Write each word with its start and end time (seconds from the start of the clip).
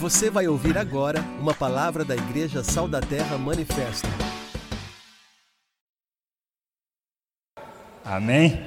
Você 0.00 0.30
vai 0.30 0.48
ouvir 0.48 0.78
agora 0.78 1.22
uma 1.38 1.52
palavra 1.52 2.06
da 2.06 2.16
Igreja 2.16 2.64
Sal 2.64 2.88
da 2.88 3.02
Terra 3.02 3.36
Manifesto. 3.36 4.08
Amém? 8.02 8.58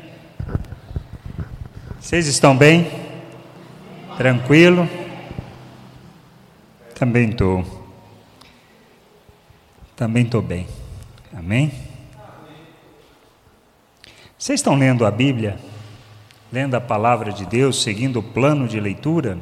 Vocês 2.00 2.28
estão 2.28 2.56
bem? 2.56 2.86
Tranquilo? 4.16 4.88
Também 6.94 7.32
estou. 7.32 7.66
Também 9.96 10.26
estou 10.26 10.42
bem. 10.44 10.68
Amém? 11.36 11.74
Vocês 14.38 14.60
estão 14.60 14.76
lendo 14.76 15.04
a 15.04 15.10
Bíblia? 15.10 15.58
Lendo 16.52 16.76
a 16.76 16.82
palavra 16.82 17.34
de 17.34 17.44
Deus, 17.44 17.82
seguindo 17.82 18.20
o 18.20 18.24
plano 18.24 18.68
de 18.68 18.80
leitura? 18.80 19.40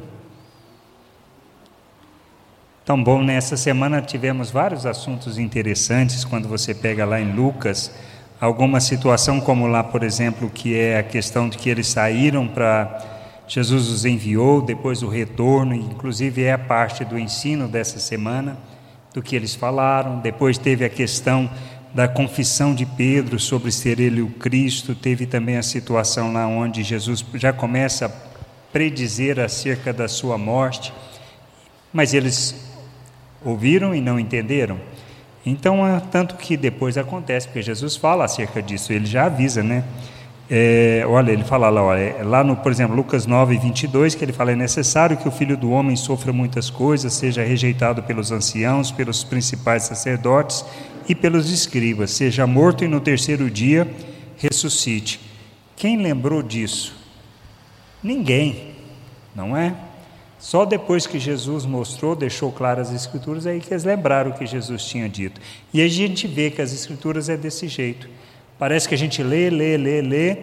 Tão 2.84 3.00
bom, 3.00 3.22
nessa 3.22 3.56
semana 3.56 4.02
tivemos 4.02 4.50
vários 4.50 4.84
assuntos 4.86 5.38
interessantes 5.38 6.24
quando 6.24 6.48
você 6.48 6.74
pega 6.74 7.06
lá 7.06 7.20
em 7.20 7.32
Lucas, 7.32 7.92
alguma 8.40 8.80
situação 8.80 9.40
como 9.40 9.68
lá, 9.68 9.84
por 9.84 10.02
exemplo, 10.02 10.50
que 10.50 10.76
é 10.76 10.98
a 10.98 11.02
questão 11.04 11.48
de 11.48 11.56
que 11.58 11.70
eles 11.70 11.86
saíram 11.86 12.48
para 12.48 13.00
Jesus 13.46 13.88
os 13.88 14.04
enviou, 14.04 14.60
depois 14.60 15.00
o 15.04 15.08
retorno, 15.08 15.76
inclusive 15.76 16.42
é 16.42 16.54
a 16.54 16.58
parte 16.58 17.04
do 17.04 17.16
ensino 17.16 17.68
dessa 17.68 18.00
semana, 18.00 18.58
do 19.14 19.22
que 19.22 19.36
eles 19.36 19.54
falaram. 19.54 20.18
Depois 20.18 20.58
teve 20.58 20.84
a 20.84 20.90
questão 20.90 21.48
da 21.94 22.08
confissão 22.08 22.74
de 22.74 22.84
Pedro 22.84 23.38
sobre 23.38 23.70
ser 23.70 24.00
ele 24.00 24.22
o 24.22 24.28
Cristo, 24.28 24.92
teve 24.92 25.24
também 25.24 25.56
a 25.56 25.62
situação 25.62 26.32
lá 26.32 26.48
onde 26.48 26.82
Jesus 26.82 27.24
já 27.34 27.52
começa 27.52 28.06
a 28.06 28.10
predizer 28.72 29.38
acerca 29.38 29.92
da 29.92 30.08
sua 30.08 30.36
morte, 30.36 30.92
mas 31.92 32.12
eles 32.12 32.71
ouviram 33.44 33.94
e 33.94 34.00
não 34.00 34.18
entenderam. 34.18 34.78
Então, 35.44 35.86
é 35.86 36.00
tanto 36.00 36.36
que 36.36 36.56
depois 36.56 36.96
acontece, 36.96 37.48
porque 37.48 37.62
Jesus 37.62 37.96
fala 37.96 38.24
acerca 38.24 38.62
disso, 38.62 38.92
ele 38.92 39.06
já 39.06 39.26
avisa, 39.26 39.62
né? 39.62 39.84
É, 40.50 41.04
olha, 41.08 41.32
ele 41.32 41.44
fala 41.44 41.70
lá, 41.70 41.82
olha, 41.82 42.00
é, 42.00 42.22
lá 42.22 42.44
no, 42.44 42.54
por 42.56 42.70
exemplo, 42.70 42.94
Lucas 42.94 43.26
9, 43.26 43.56
22, 43.56 44.14
que 44.14 44.24
ele 44.24 44.32
fala: 44.32 44.52
é 44.52 44.56
necessário 44.56 45.16
que 45.16 45.26
o 45.26 45.30
filho 45.30 45.56
do 45.56 45.70
homem 45.70 45.96
sofra 45.96 46.32
muitas 46.32 46.68
coisas, 46.68 47.12
seja 47.14 47.42
rejeitado 47.42 48.02
pelos 48.02 48.30
anciãos, 48.30 48.92
pelos 48.92 49.24
principais 49.24 49.84
sacerdotes 49.84 50.64
e 51.08 51.14
pelos 51.14 51.50
escribas, 51.50 52.10
seja 52.10 52.46
morto 52.46 52.84
e 52.84 52.88
no 52.88 53.00
terceiro 53.00 53.50
dia 53.50 53.88
ressuscite. 54.36 55.20
Quem 55.74 55.96
lembrou 55.96 56.42
disso? 56.42 56.94
Ninguém, 58.02 58.74
não 59.34 59.56
é? 59.56 59.74
Só 60.42 60.64
depois 60.64 61.06
que 61.06 61.20
Jesus 61.20 61.64
mostrou, 61.64 62.16
deixou 62.16 62.50
claras 62.50 62.88
as 62.88 62.96
Escrituras, 62.96 63.46
aí 63.46 63.60
que 63.60 63.72
eles 63.72 63.84
lembraram 63.84 64.32
o 64.32 64.34
que 64.34 64.44
Jesus 64.44 64.84
tinha 64.84 65.08
dito. 65.08 65.40
E 65.72 65.80
a 65.80 65.86
gente 65.86 66.26
vê 66.26 66.50
que 66.50 66.60
as 66.60 66.72
Escrituras 66.72 67.28
é 67.28 67.36
desse 67.36 67.68
jeito. 67.68 68.08
Parece 68.58 68.88
que 68.88 68.94
a 68.96 68.98
gente 68.98 69.22
lê, 69.22 69.48
lê, 69.48 69.76
lê, 69.76 70.02
lê 70.02 70.36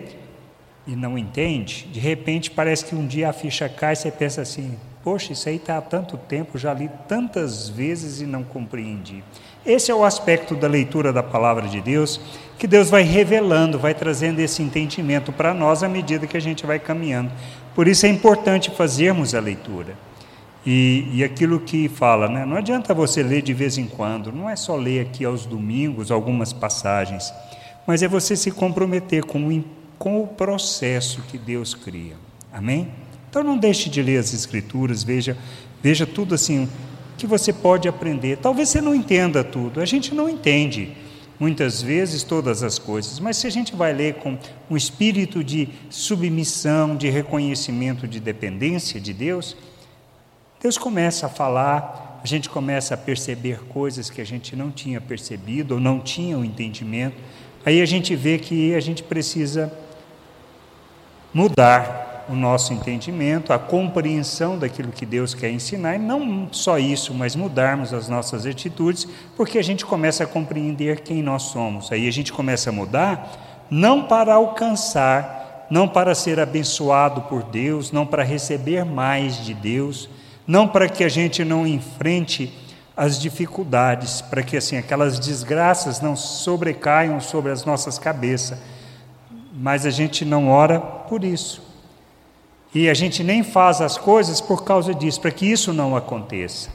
e 0.88 0.96
não 0.96 1.18
entende. 1.18 1.86
De 1.92 2.00
repente 2.00 2.50
parece 2.50 2.86
que 2.86 2.96
um 2.96 3.06
dia 3.06 3.30
a 3.30 3.34
ficha 3.34 3.68
cai 3.68 3.92
e 3.92 3.96
você 3.98 4.10
pensa 4.10 4.42
assim: 4.42 4.78
poxa, 5.04 5.34
isso 5.34 5.50
aí 5.50 5.58
está 5.58 5.78
há 5.78 5.82
tanto 5.82 6.16
tempo, 6.16 6.58
já 6.58 6.74
li 6.74 6.90
tantas 7.10 7.68
vezes 7.68 8.22
e 8.22 8.26
não 8.26 8.42
compreendi. 8.42 9.22
Esse 9.66 9.92
é 9.92 9.96
o 9.96 10.06
aspecto 10.06 10.56
da 10.56 10.68
leitura 10.68 11.12
da 11.12 11.22
palavra 11.22 11.68
de 11.68 11.82
Deus, 11.82 12.22
que 12.58 12.66
Deus 12.66 12.90
vai 12.90 13.04
revelando, 13.04 13.78
vai 13.78 13.94
trazendo 13.94 14.40
esse 14.40 14.64
entendimento 14.64 15.34
para 15.34 15.54
nós 15.54 15.84
à 15.84 15.90
medida 15.90 16.26
que 16.26 16.38
a 16.38 16.42
gente 16.42 16.66
vai 16.66 16.80
caminhando. 16.80 17.32
Por 17.76 17.88
isso 17.88 18.06
é 18.06 18.10
importante 18.10 18.72
fazermos 18.72 19.34
a 19.34 19.40
leitura. 19.40 19.96
E, 20.66 21.08
e 21.14 21.24
aquilo 21.24 21.60
que 21.60 21.88
fala, 21.88 22.28
né? 22.28 22.46
não 22.46 22.58
adianta 22.58 22.94
você 22.94 23.24
ler 23.24 23.42
de 23.42 23.54
vez 23.54 23.78
em 23.78 23.88
quando, 23.88 24.32
não 24.32 24.50
é 24.50 24.56
só 24.56 24.76
ler 24.76 25.00
aqui 25.00 25.24
aos 25.24 25.46
domingos 25.46 26.12
algumas 26.12 26.52
passagens, 26.52 27.34
mas 27.88 28.04
é 28.04 28.08
você 28.08 28.36
se 28.36 28.52
comprometer 28.52 29.24
com 29.24 29.48
o, 29.48 29.64
com 29.98 30.22
o 30.22 30.28
processo 30.28 31.24
que 31.30 31.38
Deus 31.38 31.74
cria. 31.74 32.16
Amém? 32.52 32.90
Então 33.30 33.42
não 33.44 33.58
deixe 33.58 33.90
de 33.90 34.02
ler 34.02 34.18
as 34.18 34.34
Escrituras, 34.34 35.02
veja, 35.02 35.38
veja 35.82 36.06
tudo 36.06 36.36
assim 36.36 36.68
que 37.18 37.26
você 37.26 37.54
pode 37.54 37.88
aprender. 37.88 38.38
Talvez 38.38 38.70
você 38.70 38.82
não 38.82 38.94
entenda 38.94 39.44
tudo, 39.44 39.80
a 39.80 39.86
gente 39.86 40.14
não 40.14 40.28
entende 40.28 40.94
muitas 41.40 41.82
vezes 41.82 42.24
todas 42.24 42.64
as 42.64 42.78
coisas, 42.78 43.20
mas 43.20 43.38
se 43.38 43.48
a 43.48 43.50
gente 43.50 43.76
vai 43.76 43.94
ler 43.94 44.16
com 44.16 44.38
um 44.70 44.76
espírito 44.76 45.44
de 45.44 45.70
submissão, 45.90 46.96
de 46.96 47.10
reconhecimento 47.10 48.08
de 48.08 48.20
dependência 48.20 49.00
de 49.00 49.14
Deus, 49.14 49.56
Deus 50.62 50.78
começa 50.78 51.28
a 51.28 51.30
falar, 51.30 52.20
a 52.22 52.28
gente 52.28 52.50
começa 52.50 52.94
a 52.94 52.98
perceber 52.98 53.62
coisas 53.70 54.10
que 54.10 54.20
a 54.20 54.26
gente 54.26 54.56
não 54.56 54.70
tinha 54.70 55.00
percebido 55.00 55.76
ou 55.76 55.80
não 55.80 56.02
tinha 56.02 56.38
o 56.38 56.44
entendimento. 56.44 57.16
Aí 57.66 57.82
a 57.82 57.86
gente 57.86 58.14
vê 58.16 58.38
que 58.38 58.76
a 58.76 58.80
gente 58.82 59.02
precisa 59.02 59.72
mudar 61.34 62.09
o 62.30 62.36
nosso 62.36 62.72
entendimento, 62.74 63.52
a 63.52 63.58
compreensão 63.58 64.58
daquilo 64.58 64.92
que 64.92 65.06
Deus 65.06 65.34
quer 65.34 65.50
ensinar, 65.50 65.96
e 65.96 66.00
não 66.00 66.48
só 66.52 66.78
isso, 66.78 67.14
mas 67.14 67.36
mudarmos 67.36 67.94
as 67.94 68.08
nossas 68.08 68.46
atitudes, 68.46 69.08
porque 69.36 69.58
a 69.58 69.64
gente 69.64 69.84
começa 69.86 70.24
a 70.24 70.28
compreender 70.28 71.02
quem 71.02 71.24
nós 71.24 71.44
somos. 71.44 71.92
Aí 71.92 72.08
a 72.08 72.12
gente 72.12 72.32
começa 72.32 72.70
a 72.70 72.74
mudar, 72.74 73.66
não 73.70 74.04
para 74.04 74.36
alcançar, 74.36 75.68
não 75.72 75.88
para 75.88 76.14
ser 76.14 76.40
abençoado 76.40 77.22
por 77.24 77.44
Deus, 77.44 77.92
não 77.92 78.06
para 78.06 78.24
receber 78.24 78.86
mais 78.86 79.44
de 79.44 79.54
Deus, 79.54 80.08
não 80.46 80.68
para 80.68 80.88
que 80.88 81.04
a 81.04 81.10
gente 81.10 81.44
não 81.44 81.66
enfrente 81.66 82.54
as 82.96 83.20
dificuldades, 83.20 84.22
para 84.22 84.44
que 84.44 84.58
assim 84.58 84.78
aquelas 84.78 85.18
desgraças 85.20 86.02
não 86.02 86.16
sobrecaiam 86.16 87.20
sobre 87.20 87.52
as 87.52 87.66
nossas 87.66 87.98
cabeças. 87.98 88.60
Mas 89.54 89.86
a 89.86 89.90
gente 89.90 90.24
não 90.24 90.50
ora 90.50 90.80
por 90.80 91.24
isso. 91.24 91.69
E 92.74 92.90
a 92.90 92.94
gente 92.94 93.24
nem 93.24 93.44
faz 93.44 93.82
as 93.82 93.98
coisas 93.98 94.40
por 94.40 94.64
causa 94.64 94.94
disso, 94.94 95.20
para 95.20 95.32
que 95.32 95.46
isso 95.46 95.74
não 95.74 95.96
aconteça. 95.96 96.70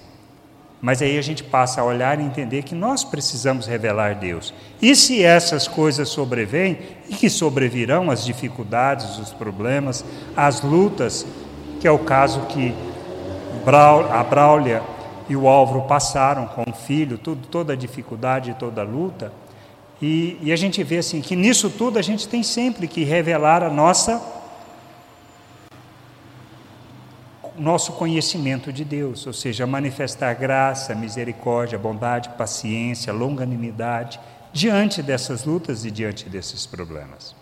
Mas 0.83 1.01
aí 1.01 1.17
a 1.17 1.23
gente 1.23 1.43
passa 1.43 1.81
a 1.81 1.85
olhar 1.85 2.21
e 2.21 2.23
entender 2.23 2.63
que 2.63 2.75
nós 2.75 3.05
precisamos 3.05 3.67
revelar 3.67 4.17
Deus. 4.17 4.53
E 4.83 4.95
se 4.95 5.23
essas 5.23 5.67
coisas 5.67 6.09
sobrevêm, 6.09 6.79
e 7.09 7.15
que 7.15 7.31
sobrevirão 7.31 8.11
as 8.11 8.25
dificuldades, 8.25 9.19
os 9.19 9.33
problemas, 9.33 10.05
as 10.37 10.61
lutas, 10.61 11.25
que 11.81 11.89
é 11.89 11.91
o 11.91 12.01
caso 12.01 12.41
que 12.47 12.75
a 14.11 14.25
Braulia 14.25 14.83
e 15.29 15.35
o 15.35 15.49
Álvaro 15.49 15.83
passaram 15.83 16.47
com 16.49 16.69
o 16.69 16.75
filho, 16.75 17.17
tudo, 17.17 17.47
toda 17.47 17.73
a 17.73 17.77
dificuldade, 17.77 18.55
toda 18.59 18.83
a 18.83 18.85
luta, 18.85 19.33
e, 20.03 20.37
e 20.43 20.53
a 20.53 20.57
gente 20.57 20.83
vê 20.83 20.99
assim 20.99 21.23
que 21.23 21.35
nisso 21.35 21.71
tudo 21.71 21.99
a 21.99 22.03
gente 22.03 22.29
tem 22.29 22.43
sempre 22.43 22.87
que 22.87 23.05
revelar 23.05 23.63
a 23.63 23.71
nossa 23.71 24.21
nosso 27.59 27.93
conhecimento 27.93 28.73
de 28.73 28.85
Deus, 28.85 29.27
ou 29.27 29.33
seja, 29.33 29.67
manifestar 29.67 30.35
graça, 30.35 30.95
misericórdia, 30.95 31.79
bondade, 31.79 32.31
paciência, 32.31 33.13
longanimidade 33.13 34.19
diante 34.53 35.03
dessas 35.03 35.45
lutas 35.45 35.85
e 35.85 35.91
diante 35.91 36.29
desses 36.29 36.67
problemas. 36.67 37.35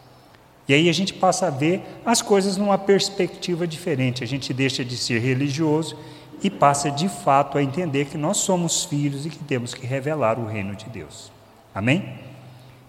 E 0.69 0.75
aí 0.75 0.89
a 0.89 0.93
gente 0.93 1.15
passa 1.15 1.49
a 1.49 1.51
ver 1.51 1.83
as 2.05 2.23
coisas 2.23 2.57
numa 2.57 2.79
perspectiva 2.79 3.67
diferente, 3.67 4.23
a 4.23 4.27
gente 4.27 4.53
deixa 4.55 4.85
de 4.85 4.97
ser 4.97 5.21
religioso 5.21 5.97
e 6.43 6.51
passa 6.51 6.91
de 6.91 7.09
fato 7.09 7.59
a 7.59 7.63
entender 7.63 8.07
que 8.07 8.19
nós 8.19 8.39
somos 8.39 8.85
filhos 8.85 9.27
e 9.27 9.31
que 9.31 9.39
temos 9.39 9.75
que 9.75 9.87
revelar 9.87 10.39
o 10.39 10.47
reino 10.47 10.75
de 10.75 10.87
Deus. 10.87 11.31
Amém? 11.75 12.19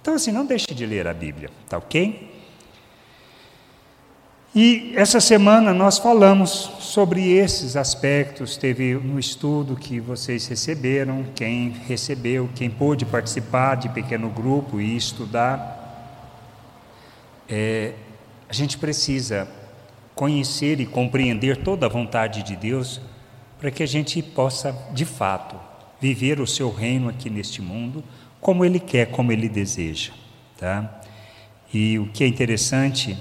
Então, 0.01 0.15
assim, 0.15 0.31
não 0.31 0.45
deixe 0.45 0.73
de 0.73 0.85
ler 0.85 1.07
a 1.07 1.13
Bíblia, 1.13 1.49
tá 1.69 1.77
ok? 1.77 2.32
E 4.55 4.93
essa 4.95 5.19
semana 5.19 5.73
nós 5.73 5.97
falamos 5.97 6.49
sobre 6.79 7.31
esses 7.31 7.75
aspectos. 7.75 8.55
Teve 8.55 8.95
um 8.95 9.17
estudo 9.17 9.75
que 9.75 9.99
vocês 9.99 10.45
receberam, 10.45 11.25
quem 11.33 11.69
recebeu, 11.87 12.47
quem 12.53 12.69
pôde 12.69 13.03
participar 13.03 13.73
de 13.73 13.89
pequeno 13.89 14.29
grupo 14.29 14.79
e 14.79 14.95
estudar. 14.95 15.79
É, 17.49 17.93
a 18.47 18.53
gente 18.53 18.77
precisa 18.77 19.47
conhecer 20.13 20.79
e 20.79 20.85
compreender 20.85 21.57
toda 21.57 21.87
a 21.87 21.89
vontade 21.89 22.43
de 22.43 22.55
Deus 22.55 23.01
para 23.59 23.71
que 23.71 23.81
a 23.81 23.87
gente 23.87 24.21
possa, 24.21 24.71
de 24.93 25.03
fato, 25.03 25.55
viver 25.99 26.39
o 26.39 26.45
seu 26.45 26.69
reino 26.69 27.09
aqui 27.09 27.27
neste 27.27 27.59
mundo 27.59 28.03
como 28.39 28.63
Ele 28.63 28.79
quer, 28.79 29.07
como 29.07 29.31
Ele 29.31 29.49
deseja. 29.49 30.11
Tá? 30.59 31.01
E 31.73 31.97
o 31.97 32.05
que 32.05 32.23
é 32.23 32.27
interessante 32.27 33.17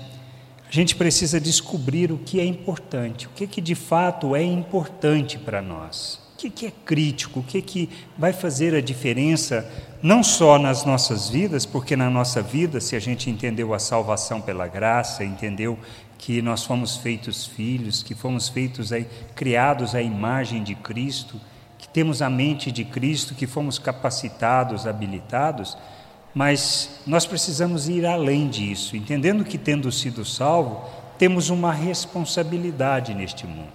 a 0.72 0.74
gente 0.74 0.96
precisa 0.96 1.38
descobrir 1.38 2.10
o 2.10 2.16
que 2.16 2.40
é 2.40 2.46
importante, 2.46 3.26
o 3.26 3.30
que, 3.30 3.46
que 3.46 3.60
de 3.60 3.74
fato 3.74 4.34
é 4.34 4.42
importante 4.42 5.38
para 5.38 5.60
nós, 5.60 6.18
o 6.32 6.38
que, 6.38 6.48
que 6.48 6.64
é 6.64 6.72
crítico, 6.86 7.40
o 7.40 7.42
que, 7.42 7.60
que 7.60 7.90
vai 8.16 8.32
fazer 8.32 8.74
a 8.74 8.80
diferença, 8.80 9.70
não 10.02 10.22
só 10.22 10.58
nas 10.58 10.82
nossas 10.82 11.28
vidas, 11.28 11.66
porque 11.66 11.94
na 11.94 12.08
nossa 12.08 12.40
vida, 12.40 12.80
se 12.80 12.96
a 12.96 12.98
gente 12.98 13.28
entendeu 13.28 13.74
a 13.74 13.78
salvação 13.78 14.40
pela 14.40 14.66
graça, 14.66 15.22
entendeu 15.22 15.78
que 16.16 16.40
nós 16.40 16.64
fomos 16.64 16.96
feitos 16.96 17.44
filhos, 17.44 18.02
que 18.02 18.14
fomos 18.14 18.48
feitos 18.48 18.94
aí, 18.94 19.06
criados 19.34 19.94
à 19.94 20.00
imagem 20.00 20.62
de 20.62 20.74
Cristo, 20.74 21.38
que 21.76 21.86
temos 21.86 22.22
a 22.22 22.30
mente 22.30 22.72
de 22.72 22.82
Cristo, 22.82 23.34
que 23.34 23.46
fomos 23.46 23.78
capacitados, 23.78 24.86
habilitados, 24.86 25.76
mas 26.34 27.00
nós 27.06 27.26
precisamos 27.26 27.88
ir 27.88 28.06
além 28.06 28.48
disso, 28.48 28.96
entendendo 28.96 29.44
que 29.44 29.58
tendo 29.58 29.90
sido 29.92 30.24
salvo, 30.24 30.88
temos 31.18 31.50
uma 31.50 31.72
responsabilidade 31.72 33.14
neste 33.14 33.46
mundo. 33.46 33.72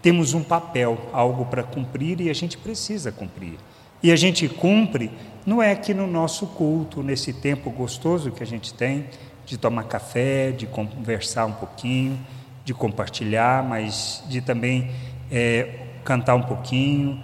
Temos 0.00 0.34
um 0.34 0.42
papel, 0.42 1.10
algo 1.12 1.46
para 1.46 1.62
cumprir 1.62 2.20
e 2.20 2.30
a 2.30 2.34
gente 2.34 2.56
precisa 2.56 3.10
cumprir. 3.10 3.58
E 4.02 4.12
a 4.12 4.16
gente 4.16 4.48
cumpre, 4.48 5.10
não 5.44 5.62
é 5.62 5.72
aqui 5.72 5.92
no 5.92 6.06
nosso 6.06 6.46
culto, 6.46 7.02
nesse 7.02 7.32
tempo 7.32 7.70
gostoso 7.70 8.30
que 8.30 8.42
a 8.42 8.46
gente 8.46 8.72
tem, 8.72 9.06
de 9.44 9.56
tomar 9.56 9.84
café, 9.84 10.52
de 10.52 10.66
conversar 10.66 11.46
um 11.46 11.52
pouquinho, 11.52 12.18
de 12.64 12.72
compartilhar, 12.72 13.64
mas 13.64 14.22
de 14.28 14.40
também 14.40 14.90
é, 15.30 15.86
cantar 16.04 16.34
um 16.34 16.42
pouquinho 16.42 17.20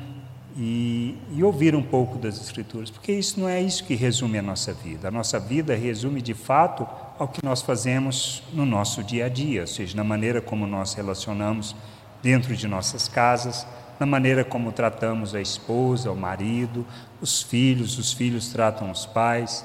e, 0.57 1.17
e, 1.35 1.43
ouvir 1.43 1.75
um 1.75 1.83
pouco 1.83 2.19
das 2.19 2.41
Escrituras, 2.41 2.91
porque 2.91 3.13
isso 3.13 3.41
não 3.41 3.49
é 3.49 3.61
isso 3.61 3.85
que 3.85 3.95
resume 3.95 4.39
a 4.39 4.43
nossa 4.43 4.73
vida. 4.73 5.09
A 5.09 5.11
nossa 5.11 5.39
vida 5.41 5.75
resume 5.75 6.21
de 6.21 6.35
fato 6.35 6.87
ao 7.19 7.29
que 7.29 7.45
nós 7.45 7.63
fazemos 7.63 8.43
no 8.53 8.67
nosso 8.67 9.03
dia 9.03 9.27
a 9.27 9.29
dia, 9.29 9.63
ou 9.63 9.67
seja, 9.67 9.97
na 9.97 10.05
maneira 10.05 10.41
como 10.41 10.67
nós 10.67 10.95
relacionamos 10.95 11.75
dentro 12.23 12.55
de 12.55 12.69
nossas 12.69 13.09
casas, 13.09 13.67
na 13.99 14.07
maneira 14.07 14.45
como 14.45 14.73
tratamos 14.73 15.35
a 15.35 15.41
esposa, 15.41 16.11
o 16.11 16.17
marido, 16.17 16.87
os 17.21 17.43
filhos, 17.43 17.99
os 17.99 18.13
filhos 18.13 18.49
tratam 18.49 18.91
os 18.91 19.07
pais. 19.07 19.65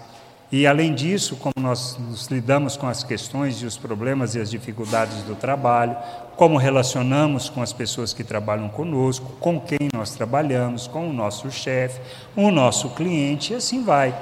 E 0.50 0.66
além 0.66 0.96
disso, 0.96 1.36
como 1.36 1.54
nós 1.60 1.98
nos 1.98 2.28
lidamos 2.28 2.78
com 2.78 2.88
as 2.88 3.04
questões 3.04 3.62
e 3.62 3.66
os 3.66 3.78
problemas 3.78 4.34
e 4.34 4.40
as 4.40 4.50
dificuldades 4.50 5.22
do 5.24 5.36
trabalho, 5.36 5.98
como 6.38 6.58
relacionamos 6.58 7.50
com 7.50 7.62
as 7.62 7.74
pessoas 7.74 8.14
que 8.14 8.24
trabalham 8.24 8.70
conosco, 8.70 9.34
com 9.42 9.60
quem 9.60 9.90
nós 9.94 10.12
trabalhamos, 10.12 10.88
com 10.88 11.10
o 11.10 11.12
nosso 11.12 11.52
chefe, 11.52 12.00
o 12.34 12.50
nosso 12.50 12.92
cliente, 12.92 13.52
e 13.52 13.58
assim 13.58 13.84
vai. 13.84 14.18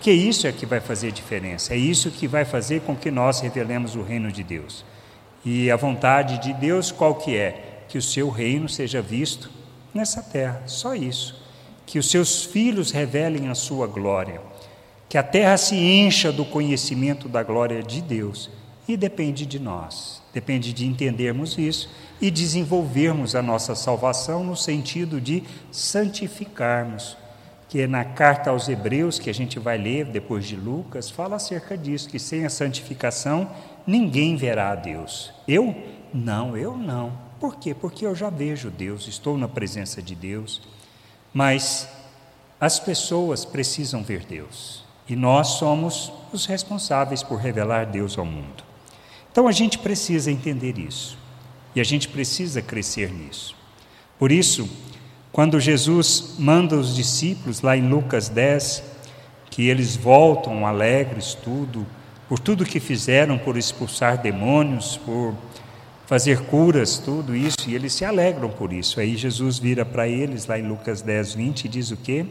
Que 0.00 0.10
isso 0.10 0.46
é 0.46 0.52
que 0.52 0.66
vai 0.66 0.80
fazer 0.80 1.12
diferença, 1.12 1.72
é 1.72 1.78
isso 1.78 2.10
que 2.10 2.28
vai 2.28 2.44
fazer 2.44 2.82
com 2.82 2.94
que 2.94 3.10
nós 3.10 3.40
revelemos 3.40 3.96
o 3.96 4.02
reino 4.02 4.30
de 4.30 4.42
Deus. 4.42 4.84
E 5.42 5.70
a 5.70 5.76
vontade 5.76 6.42
de 6.42 6.52
Deus 6.52 6.92
qual 6.92 7.14
que 7.14 7.34
é? 7.34 7.84
Que 7.88 7.96
o 7.96 8.02
seu 8.02 8.28
reino 8.28 8.68
seja 8.68 9.00
visto 9.00 9.50
nessa 9.94 10.22
terra, 10.22 10.62
só 10.66 10.94
isso. 10.94 11.40
Que 11.86 11.98
os 11.98 12.10
seus 12.10 12.44
filhos 12.44 12.90
revelem 12.90 13.48
a 13.48 13.54
sua 13.54 13.86
glória 13.86 14.50
que 15.10 15.18
a 15.18 15.24
terra 15.24 15.58
se 15.58 15.74
encha 15.74 16.30
do 16.30 16.44
conhecimento 16.44 17.28
da 17.28 17.42
glória 17.42 17.82
de 17.82 18.00
Deus. 18.00 18.48
E 18.86 18.96
depende 18.96 19.44
de 19.44 19.58
nós, 19.58 20.22
depende 20.32 20.72
de 20.72 20.86
entendermos 20.86 21.58
isso 21.58 21.90
e 22.20 22.30
desenvolvermos 22.30 23.34
a 23.34 23.42
nossa 23.42 23.74
salvação 23.74 24.44
no 24.44 24.56
sentido 24.56 25.20
de 25.20 25.42
santificarmos. 25.72 27.16
Que 27.68 27.80
é 27.80 27.86
na 27.88 28.04
carta 28.04 28.50
aos 28.50 28.68
Hebreus, 28.68 29.18
que 29.18 29.28
a 29.28 29.34
gente 29.34 29.58
vai 29.58 29.76
ler 29.76 30.04
depois 30.04 30.46
de 30.46 30.54
Lucas, 30.54 31.10
fala 31.10 31.36
acerca 31.36 31.76
disso, 31.76 32.08
que 32.08 32.18
sem 32.20 32.44
a 32.44 32.50
santificação 32.50 33.50
ninguém 33.84 34.36
verá 34.36 34.70
a 34.70 34.76
Deus. 34.76 35.32
Eu? 35.46 35.74
Não, 36.14 36.56
eu 36.56 36.76
não. 36.76 37.12
Por 37.40 37.56
quê? 37.56 37.74
Porque 37.74 38.06
eu 38.06 38.14
já 38.14 38.30
vejo 38.30 38.70
Deus, 38.70 39.08
estou 39.08 39.36
na 39.36 39.48
presença 39.48 40.00
de 40.00 40.14
Deus. 40.14 40.62
Mas 41.34 41.88
as 42.60 42.78
pessoas 42.78 43.44
precisam 43.44 44.04
ver 44.04 44.24
Deus. 44.24 44.88
E 45.10 45.16
nós 45.16 45.48
somos 45.58 46.12
os 46.32 46.46
responsáveis 46.46 47.20
por 47.20 47.40
revelar 47.40 47.84
Deus 47.84 48.16
ao 48.16 48.24
mundo. 48.24 48.62
Então 49.32 49.48
a 49.48 49.52
gente 49.52 49.76
precisa 49.76 50.30
entender 50.30 50.78
isso. 50.78 51.18
E 51.74 51.80
a 51.80 51.84
gente 51.84 52.06
precisa 52.06 52.62
crescer 52.62 53.12
nisso. 53.12 53.56
Por 54.16 54.30
isso, 54.30 54.70
quando 55.32 55.58
Jesus 55.58 56.36
manda 56.38 56.76
os 56.76 56.94
discípulos, 56.94 57.60
lá 57.60 57.76
em 57.76 57.88
Lucas 57.88 58.28
10, 58.28 58.84
que 59.50 59.68
eles 59.68 59.96
voltam 59.96 60.64
alegres, 60.64 61.34
tudo, 61.34 61.84
por 62.28 62.38
tudo 62.38 62.64
que 62.64 62.78
fizeram, 62.78 63.36
por 63.36 63.56
expulsar 63.56 64.16
demônios, 64.16 64.96
por 64.98 65.34
fazer 66.06 66.42
curas, 66.42 66.98
tudo 66.98 67.34
isso, 67.34 67.56
e 67.66 67.74
eles 67.74 67.94
se 67.94 68.04
alegram 68.04 68.48
por 68.48 68.72
isso. 68.72 69.00
Aí 69.00 69.16
Jesus 69.16 69.58
vira 69.58 69.84
para 69.84 70.06
eles, 70.06 70.46
lá 70.46 70.56
em 70.56 70.68
Lucas 70.68 71.02
10, 71.02 71.34
20, 71.34 71.64
e 71.64 71.68
diz 71.68 71.90
o 71.90 71.96
quê? 71.96 72.26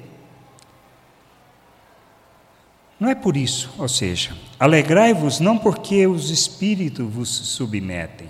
Não 3.00 3.10
é 3.10 3.16
por 3.16 3.38
isso, 3.38 3.74
ou 3.78 3.88
seja, 3.88 4.36
alegrai-vos 4.60 5.40
não 5.40 5.58
porque 5.58 6.06
os 6.06 6.30
espíritos 6.30 7.10
vos 7.10 7.30
submetem, 7.30 8.28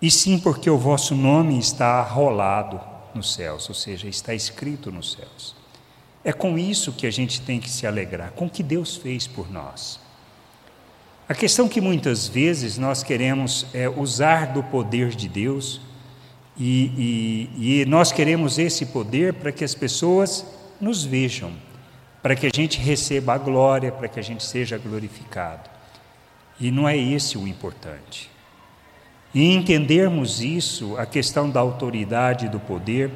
e 0.00 0.12
sim 0.12 0.38
porque 0.38 0.70
o 0.70 0.78
vosso 0.78 1.16
nome 1.16 1.58
está 1.58 1.98
arrolado 1.98 2.80
nos 3.12 3.34
céus, 3.34 3.68
ou 3.68 3.74
seja, 3.74 4.06
está 4.06 4.32
escrito 4.32 4.92
nos 4.92 5.12
céus. 5.12 5.56
É 6.22 6.32
com 6.32 6.56
isso 6.56 6.92
que 6.92 7.04
a 7.04 7.10
gente 7.10 7.40
tem 7.40 7.58
que 7.58 7.68
se 7.68 7.84
alegrar, 7.84 8.30
com 8.30 8.46
o 8.46 8.50
que 8.50 8.62
Deus 8.62 8.96
fez 8.96 9.26
por 9.26 9.50
nós. 9.50 9.98
A 11.28 11.34
questão 11.34 11.68
que 11.68 11.80
muitas 11.80 12.28
vezes 12.28 12.78
nós 12.78 13.02
queremos 13.02 13.66
é 13.74 13.88
usar 13.88 14.52
do 14.52 14.62
poder 14.62 15.08
de 15.08 15.28
Deus 15.28 15.80
e, 16.56 17.48
e, 17.58 17.80
e 17.80 17.84
nós 17.86 18.12
queremos 18.12 18.56
esse 18.56 18.86
poder 18.86 19.34
para 19.34 19.50
que 19.50 19.64
as 19.64 19.74
pessoas 19.74 20.46
nos 20.80 21.04
vejam 21.04 21.52
para 22.22 22.34
que 22.34 22.46
a 22.46 22.50
gente 22.52 22.78
receba 22.78 23.34
a 23.34 23.38
glória, 23.38 23.92
para 23.92 24.08
que 24.08 24.18
a 24.18 24.22
gente 24.22 24.44
seja 24.44 24.78
glorificado. 24.78 25.68
E 26.60 26.70
não 26.70 26.88
é 26.88 26.96
esse 26.96 27.38
o 27.38 27.46
importante. 27.46 28.30
E 29.34 29.54
entendermos 29.54 30.40
isso, 30.40 30.96
a 30.96 31.06
questão 31.06 31.48
da 31.48 31.60
autoridade 31.60 32.46
e 32.46 32.48
do 32.48 32.58
poder, 32.58 33.10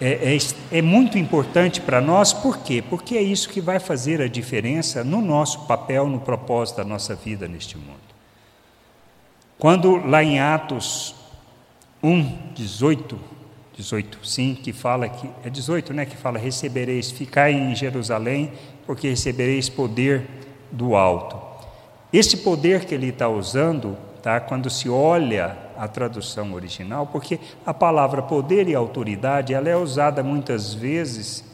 é, 0.00 0.36
é, 0.36 0.78
é 0.78 0.82
muito 0.82 1.16
importante 1.16 1.80
para 1.80 2.00
nós, 2.00 2.32
por 2.32 2.58
quê? 2.58 2.82
Porque 2.82 3.16
é 3.16 3.22
isso 3.22 3.48
que 3.48 3.60
vai 3.60 3.78
fazer 3.78 4.20
a 4.20 4.28
diferença 4.28 5.02
no 5.02 5.22
nosso 5.22 5.66
papel, 5.66 6.06
no 6.06 6.20
propósito 6.20 6.78
da 6.78 6.84
nossa 6.84 7.14
vida 7.14 7.48
neste 7.48 7.78
mundo. 7.78 7.96
Quando 9.58 9.96
lá 10.06 10.22
em 10.22 10.38
Atos 10.38 11.14
1, 12.02 12.52
18, 12.54 13.18
18, 13.76 14.26
sim, 14.26 14.54
que 14.54 14.72
fala 14.72 15.08
que 15.08 15.28
é 15.44 15.50
18, 15.50 15.92
né, 15.92 16.06
que 16.06 16.16
fala 16.16 16.38
recebereis, 16.38 17.10
ficai 17.10 17.52
em 17.52 17.74
Jerusalém, 17.74 18.52
porque 18.86 19.08
recebereis 19.08 19.68
poder 19.68 20.26
do 20.72 20.96
alto. 20.96 21.36
Esse 22.12 22.38
poder 22.38 22.84
que 22.86 22.94
ele 22.94 23.08
está 23.08 23.28
usando, 23.28 23.96
tá, 24.22 24.40
quando 24.40 24.70
se 24.70 24.88
olha 24.88 25.56
a 25.76 25.86
tradução 25.86 26.54
original, 26.54 27.06
porque 27.06 27.38
a 27.66 27.74
palavra 27.74 28.22
poder 28.22 28.66
e 28.68 28.74
autoridade, 28.74 29.52
ela 29.52 29.68
é 29.68 29.76
usada 29.76 30.22
muitas 30.22 30.72
vezes 30.72 31.44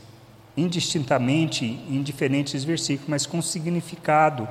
indistintamente 0.57 1.65
em 1.65 2.03
diferentes 2.03 2.63
versículos, 2.63 3.09
mas 3.09 3.27
com 3.27 3.41
significado 3.43 4.47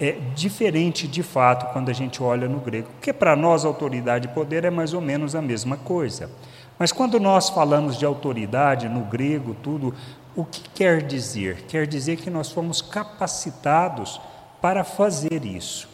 é 0.00 0.12
diferente 0.34 1.06
de 1.06 1.22
fato 1.22 1.72
quando 1.72 1.90
a 1.90 1.92
gente 1.92 2.22
olha 2.22 2.48
no 2.48 2.58
grego, 2.58 2.88
porque 2.92 3.12
para 3.12 3.36
nós 3.36 3.64
autoridade 3.64 4.26
e 4.26 4.30
poder 4.32 4.64
é 4.64 4.70
mais 4.70 4.94
ou 4.94 5.00
menos 5.00 5.34
a 5.34 5.42
mesma 5.42 5.76
coisa. 5.76 6.30
Mas 6.78 6.92
quando 6.92 7.20
nós 7.20 7.48
falamos 7.48 7.98
de 7.98 8.04
autoridade 8.04 8.88
no 8.88 9.02
grego, 9.02 9.54
tudo, 9.62 9.94
o 10.34 10.44
que 10.44 10.62
quer 10.70 11.02
dizer? 11.02 11.64
Quer 11.68 11.86
dizer 11.86 12.16
que 12.16 12.30
nós 12.30 12.50
fomos 12.50 12.80
capacitados 12.80 14.20
para 14.60 14.84
fazer 14.84 15.44
isso, 15.44 15.88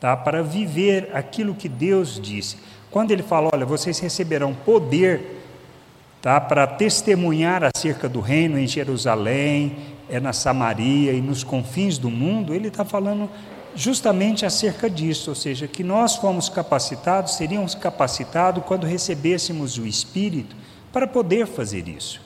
tá? 0.00 0.16
para 0.16 0.42
viver 0.42 1.10
aquilo 1.14 1.54
que 1.54 1.68
Deus 1.68 2.20
disse. 2.20 2.58
Quando 2.90 3.10
ele 3.10 3.22
fala, 3.22 3.50
olha, 3.52 3.64
vocês 3.64 3.98
receberão 3.98 4.54
poder 4.54 5.42
tá? 6.20 6.40
para 6.40 6.66
testemunhar 6.66 7.62
acerca 7.64 8.08
do 8.08 8.20
reino 8.20 8.58
em 8.58 8.66
Jerusalém, 8.66 9.76
é 10.10 10.18
na 10.18 10.32
Samaria 10.32 11.12
e 11.12 11.20
nos 11.20 11.44
confins 11.44 11.98
do 11.98 12.10
mundo, 12.10 12.54
ele 12.54 12.68
está 12.68 12.84
falando 12.84 13.30
justamente 13.74 14.44
acerca 14.44 14.88
disso, 14.88 15.30
ou 15.30 15.36
seja, 15.36 15.66
que 15.66 15.84
nós 15.84 16.16
fomos 16.16 16.48
capacitados, 16.48 17.36
seríamos 17.36 17.74
capacitados 17.74 18.64
quando 18.64 18.86
recebêssemos 18.86 19.78
o 19.78 19.86
Espírito 19.86 20.56
para 20.92 21.06
poder 21.06 21.46
fazer 21.46 21.88
isso. 21.88 22.20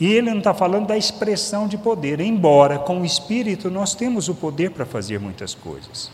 E 0.00 0.06
ele 0.06 0.30
não 0.30 0.38
está 0.38 0.52
falando 0.52 0.88
da 0.88 0.96
expressão 0.96 1.68
de 1.68 1.78
poder, 1.78 2.20
embora 2.20 2.78
com 2.78 3.00
o 3.00 3.04
Espírito 3.04 3.70
nós 3.70 3.94
temos 3.94 4.28
o 4.28 4.34
poder 4.34 4.70
para 4.70 4.84
fazer 4.84 5.20
muitas 5.20 5.54
coisas, 5.54 6.10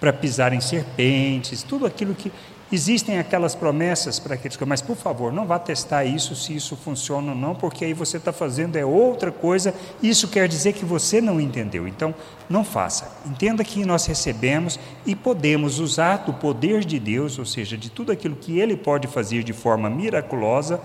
para 0.00 0.12
pisar 0.12 0.52
em 0.52 0.60
serpentes, 0.60 1.62
tudo 1.62 1.86
aquilo 1.86 2.14
que 2.14 2.32
Existem 2.72 3.18
aquelas 3.18 3.56
promessas 3.56 4.20
para 4.20 4.34
aqueles 4.34 4.56
que, 4.56 4.64
mas 4.64 4.80
por 4.80 4.96
favor, 4.96 5.32
não 5.32 5.44
vá 5.44 5.58
testar 5.58 6.04
isso 6.04 6.36
se 6.36 6.54
isso 6.54 6.76
funciona 6.76 7.32
ou 7.32 7.36
não, 7.36 7.52
porque 7.52 7.84
aí 7.84 7.92
você 7.92 8.16
está 8.16 8.32
fazendo 8.32 8.76
é 8.76 8.84
outra 8.84 9.32
coisa, 9.32 9.74
isso 10.00 10.28
quer 10.28 10.46
dizer 10.46 10.74
que 10.74 10.84
você 10.84 11.20
não 11.20 11.40
entendeu. 11.40 11.88
Então, 11.88 12.14
não 12.48 12.62
faça. 12.62 13.10
Entenda 13.26 13.64
que 13.64 13.84
nós 13.84 14.06
recebemos 14.06 14.78
e 15.04 15.16
podemos 15.16 15.80
usar 15.80 16.18
do 16.18 16.32
poder 16.32 16.84
de 16.84 17.00
Deus, 17.00 17.40
ou 17.40 17.44
seja, 17.44 17.76
de 17.76 17.90
tudo 17.90 18.12
aquilo 18.12 18.36
que 18.36 18.60
Ele 18.60 18.76
pode 18.76 19.08
fazer 19.08 19.42
de 19.42 19.52
forma 19.52 19.90
miraculosa, 19.90 20.80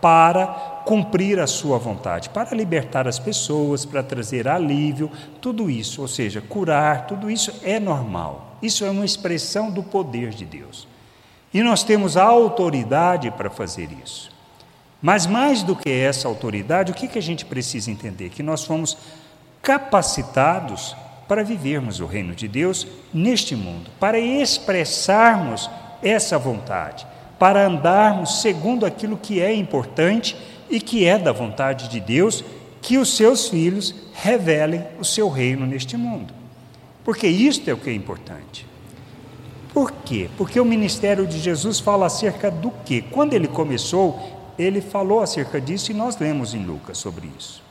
para 0.00 0.46
cumprir 0.84 1.38
a 1.38 1.46
sua 1.46 1.78
vontade, 1.78 2.30
para 2.30 2.56
libertar 2.56 3.06
as 3.06 3.18
pessoas, 3.18 3.84
para 3.84 4.02
trazer 4.02 4.48
alívio, 4.48 5.10
tudo 5.40 5.70
isso, 5.70 6.02
ou 6.02 6.08
seja, 6.08 6.40
curar, 6.40 7.06
tudo 7.06 7.30
isso 7.30 7.52
é 7.62 7.78
normal. 7.78 8.56
Isso 8.62 8.84
é 8.84 8.90
uma 8.90 9.04
expressão 9.04 9.70
do 9.70 9.82
poder 9.82 10.30
de 10.30 10.44
Deus. 10.44 10.86
E 11.52 11.62
nós 11.62 11.82
temos 11.82 12.16
a 12.16 12.24
autoridade 12.24 13.30
para 13.30 13.48
fazer 13.48 13.88
isso. 14.04 14.30
Mas 15.00 15.26
mais 15.26 15.62
do 15.62 15.76
que 15.76 15.90
essa 15.90 16.28
autoridade, 16.28 16.92
o 16.92 16.94
que, 16.94 17.08
que 17.08 17.18
a 17.18 17.22
gente 17.22 17.44
precisa 17.44 17.90
entender? 17.90 18.30
Que 18.30 18.42
nós 18.42 18.64
fomos 18.64 18.96
capacitados 19.62 20.96
para 21.28 21.44
vivermos 21.44 22.00
o 22.00 22.06
reino 22.06 22.34
de 22.34 22.48
Deus 22.48 22.86
neste 23.12 23.54
mundo, 23.54 23.90
para 24.00 24.18
expressarmos 24.18 25.70
essa 26.02 26.38
vontade, 26.38 27.06
para 27.38 27.66
andarmos 27.66 28.40
segundo 28.40 28.84
aquilo 28.86 29.16
que 29.16 29.40
é 29.40 29.54
importante 29.54 30.36
e 30.70 30.80
que 30.80 31.04
é 31.04 31.18
da 31.18 31.32
vontade 31.32 31.88
de 31.88 32.00
Deus, 32.00 32.44
que 32.80 32.98
os 32.98 33.16
seus 33.16 33.48
filhos 33.48 33.94
revelem 34.14 34.84
o 34.98 35.04
seu 35.04 35.28
reino 35.28 35.66
neste 35.66 35.96
mundo. 35.96 36.32
Porque 37.04 37.26
isto 37.26 37.68
é 37.68 37.72
o 37.72 37.78
que 37.78 37.90
é 37.90 37.94
importante. 37.94 38.67
Por 39.78 39.92
quê? 39.92 40.28
Porque 40.36 40.58
o 40.58 40.64
ministério 40.64 41.24
de 41.24 41.38
Jesus 41.38 41.78
fala 41.78 42.06
acerca 42.06 42.50
do 42.50 42.72
quê? 42.84 43.00
Quando 43.12 43.34
ele 43.34 43.46
começou, 43.46 44.18
ele 44.58 44.80
falou 44.80 45.20
acerca 45.20 45.60
disso 45.60 45.92
e 45.92 45.94
nós 45.94 46.18
lemos 46.18 46.52
em 46.52 46.64
Lucas 46.64 46.98
sobre 46.98 47.30
isso. 47.38 47.62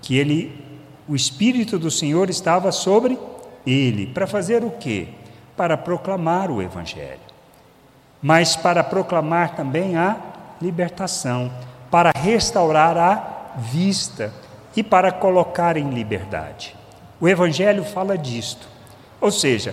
Que 0.00 0.18
ele, 0.18 0.60
o 1.06 1.14
Espírito 1.14 1.78
do 1.78 1.92
Senhor 1.92 2.28
estava 2.28 2.72
sobre 2.72 3.16
ele, 3.64 4.08
para 4.08 4.26
fazer 4.26 4.64
o 4.64 4.70
quê? 4.72 5.10
Para 5.56 5.76
proclamar 5.76 6.50
o 6.50 6.60
Evangelho, 6.60 7.20
mas 8.20 8.56
para 8.56 8.82
proclamar 8.82 9.54
também 9.54 9.96
a 9.96 10.16
libertação, 10.60 11.52
para 11.88 12.10
restaurar 12.12 12.98
a 12.98 13.58
vista 13.58 14.34
e 14.74 14.82
para 14.82 15.12
colocar 15.12 15.76
em 15.76 15.88
liberdade. 15.90 16.74
O 17.20 17.28
Evangelho 17.28 17.84
fala 17.84 18.18
disto, 18.18 18.66
ou 19.20 19.30
seja, 19.30 19.72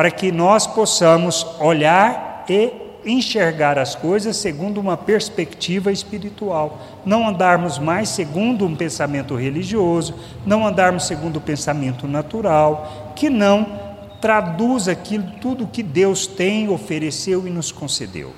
para 0.00 0.10
que 0.10 0.32
nós 0.32 0.66
possamos 0.66 1.46
olhar 1.60 2.46
e 2.48 2.72
enxergar 3.04 3.78
as 3.78 3.94
coisas 3.94 4.34
segundo 4.34 4.80
uma 4.80 4.96
perspectiva 4.96 5.92
espiritual, 5.92 6.80
não 7.04 7.28
andarmos 7.28 7.78
mais 7.78 8.08
segundo 8.08 8.64
um 8.64 8.74
pensamento 8.74 9.34
religioso, 9.34 10.14
não 10.46 10.66
andarmos 10.66 11.06
segundo 11.06 11.36
o 11.36 11.40
pensamento 11.42 12.08
natural, 12.08 13.12
que 13.14 13.28
não 13.28 13.78
traduz 14.22 14.88
aquilo 14.88 15.32
tudo 15.38 15.66
que 15.66 15.82
Deus 15.82 16.26
tem, 16.26 16.70
ofereceu 16.70 17.46
e 17.46 17.50
nos 17.50 17.70
concedeu. 17.70 18.30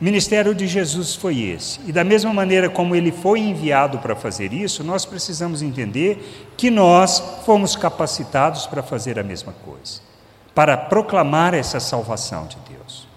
O 0.00 0.04
ministério 0.04 0.54
de 0.54 0.68
Jesus 0.68 1.16
foi 1.16 1.40
esse. 1.40 1.80
E 1.84 1.90
da 1.90 2.04
mesma 2.04 2.32
maneira 2.32 2.70
como 2.70 2.94
ele 2.94 3.10
foi 3.10 3.40
enviado 3.40 3.98
para 3.98 4.14
fazer 4.14 4.52
isso, 4.52 4.84
nós 4.84 5.04
precisamos 5.04 5.62
entender 5.62 6.52
que 6.56 6.70
nós 6.70 7.18
fomos 7.44 7.74
capacitados 7.74 8.68
para 8.68 8.84
fazer 8.84 9.18
a 9.18 9.24
mesma 9.24 9.52
coisa 9.52 10.13
para 10.54 10.76
proclamar 10.76 11.52
essa 11.52 11.80
salvação 11.80 12.46
de 12.46 12.56
Deus, 12.68 13.08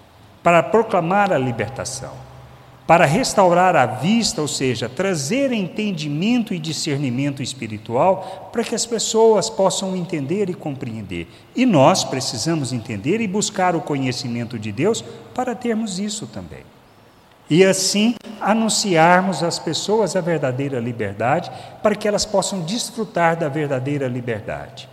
para 0.42 0.62
proclamar 0.62 1.32
a 1.32 1.38
libertação, 1.38 2.12
para 2.84 3.04
restaurar 3.04 3.76
a 3.76 3.84
vista, 3.84 4.40
ou 4.40 4.48
seja, 4.48 4.88
trazer 4.88 5.52
entendimento 5.52 6.54
e 6.54 6.58
discernimento 6.58 7.42
espiritual 7.42 8.48
para 8.50 8.64
que 8.64 8.74
as 8.74 8.86
pessoas 8.86 9.50
possam 9.50 9.94
entender 9.94 10.48
e 10.48 10.54
compreender. 10.54 11.28
E 11.54 11.66
nós 11.66 12.02
precisamos 12.02 12.72
entender 12.72 13.20
e 13.20 13.28
buscar 13.28 13.76
o 13.76 13.82
conhecimento 13.82 14.58
de 14.58 14.72
Deus 14.72 15.04
para 15.34 15.54
termos 15.54 15.98
isso 15.98 16.26
também. 16.26 16.64
E 17.50 17.62
assim 17.62 18.14
anunciarmos 18.40 19.42
às 19.42 19.58
pessoas 19.58 20.16
a 20.16 20.20
verdadeira 20.20 20.80
liberdade, 20.80 21.50
para 21.82 21.94
que 21.94 22.08
elas 22.08 22.24
possam 22.24 22.62
desfrutar 22.62 23.36
da 23.36 23.48
verdadeira 23.48 24.08
liberdade 24.08 24.88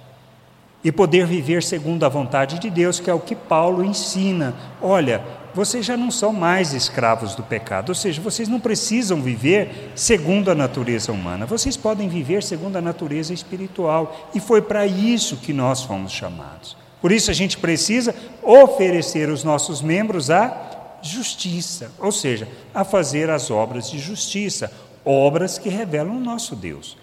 e 0.86 0.92
poder 0.92 1.26
viver 1.26 1.64
segundo 1.64 2.06
a 2.06 2.10
vontade 2.10 2.60
de 2.60 2.70
Deus, 2.70 3.00
que 3.00 3.10
é 3.10 3.14
o 3.14 3.20
que 3.20 3.36
Paulo 3.36 3.84
ensina. 3.84 4.54
Olha, 4.80 5.20
vocês 5.52 5.84
já 5.84 5.98
não 5.98 6.12
são 6.12 6.32
mais 6.32 6.74
escravos 6.74 7.34
do 7.34 7.42
pecado, 7.42 7.90
ou 7.90 7.96
seja, 7.96 8.22
vocês 8.22 8.48
não 8.48 8.60
precisam 8.60 9.20
viver 9.20 9.92
segundo 9.96 10.52
a 10.52 10.56
natureza 10.56 11.12
humana, 11.12 11.48
vocês 11.48 11.76
podem 11.76 12.08
viver 12.08 12.44
segundo 12.44 12.76
a 12.76 12.82
natureza 12.82 13.34
espiritual, 13.34 14.30
e 14.36 14.40
foi 14.40 14.62
para 14.62 14.86
isso 14.86 15.38
que 15.38 15.54
nós 15.54 15.82
fomos 15.82 16.12
chamados. 16.12 16.78
Por 17.02 17.12
isso 17.12 17.32
a 17.32 17.34
gente 17.34 17.58
precisa 17.58 18.14
oferecer 18.44 19.28
os 19.30 19.44
nossos 19.44 19.82
membros 19.82 20.30
à 20.30 21.00
justiça, 21.02 21.90
ou 21.98 22.12
seja, 22.12 22.48
a 22.76 22.84
fazer 22.84 23.32
as 23.32 23.50
obras 23.50 23.90
de 23.90 23.98
justiça, 23.98 24.72
obras 25.04 25.58
que 25.58 25.68
revelam 25.68 26.16
o 26.16 26.20
nosso 26.20 26.56
Deus. 26.56 26.96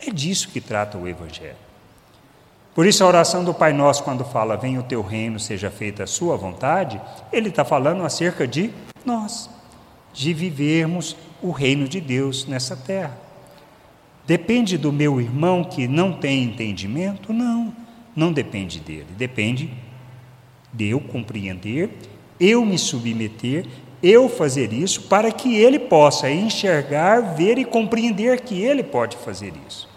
É 0.00 0.10
disso 0.10 0.48
que 0.48 0.60
trata 0.60 0.96
o 0.96 1.06
Evangelho. 1.06 1.65
Por 2.76 2.86
isso, 2.86 3.02
a 3.02 3.06
oração 3.06 3.42
do 3.42 3.54
Pai 3.54 3.72
Nosso, 3.72 4.04
quando 4.04 4.22
fala, 4.22 4.54
venha 4.54 4.78
o 4.78 4.82
teu 4.82 5.00
reino, 5.00 5.40
seja 5.40 5.70
feita 5.70 6.02
a 6.02 6.06
sua 6.06 6.36
vontade, 6.36 7.00
ele 7.32 7.48
está 7.48 7.64
falando 7.64 8.04
acerca 8.04 8.46
de 8.46 8.70
nós, 9.02 9.48
de 10.12 10.34
vivermos 10.34 11.16
o 11.40 11.52
reino 11.52 11.88
de 11.88 12.02
Deus 12.02 12.44
nessa 12.44 12.76
terra. 12.76 13.18
Depende 14.26 14.76
do 14.76 14.92
meu 14.92 15.18
irmão 15.18 15.64
que 15.64 15.88
não 15.88 16.12
tem 16.12 16.44
entendimento? 16.44 17.32
Não, 17.32 17.74
não 18.14 18.30
depende 18.30 18.78
dele. 18.78 19.08
Depende 19.16 19.72
de 20.70 20.90
eu 20.90 21.00
compreender, 21.00 21.88
eu 22.38 22.62
me 22.62 22.76
submeter, 22.76 23.64
eu 24.02 24.28
fazer 24.28 24.70
isso, 24.70 25.04
para 25.04 25.32
que 25.32 25.56
ele 25.56 25.78
possa 25.78 26.30
enxergar, 26.30 27.36
ver 27.36 27.56
e 27.56 27.64
compreender 27.64 28.42
que 28.42 28.60
ele 28.60 28.82
pode 28.82 29.16
fazer 29.16 29.54
isso 29.66 29.95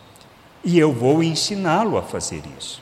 e 0.64 0.78
eu 0.78 0.92
vou 0.92 1.24
ensiná-lo 1.24 1.98
a 1.98 2.02
fazer 2.02 2.42
isso. 2.58 2.82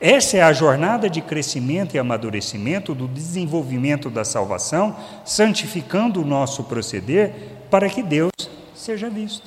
Essa 0.00 0.38
é 0.38 0.42
a 0.42 0.52
jornada 0.52 1.10
de 1.10 1.20
crescimento 1.20 1.94
e 1.94 1.98
amadurecimento 1.98 2.94
do 2.94 3.06
desenvolvimento 3.06 4.08
da 4.08 4.24
salvação, 4.24 4.96
santificando 5.24 6.22
o 6.22 6.24
nosso 6.24 6.64
proceder 6.64 7.34
para 7.70 7.88
que 7.88 8.02
Deus 8.02 8.30
seja 8.74 9.10
visto. 9.10 9.46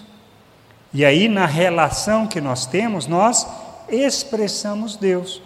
E 0.93 1.03
aí, 1.03 1.27
na 1.27 1.47
relação 1.47 2.27
que 2.27 2.39
nós 2.39 2.67
temos, 2.67 3.07
nós 3.07 3.47
expressamos 3.89 4.95
Deus. 4.95 5.41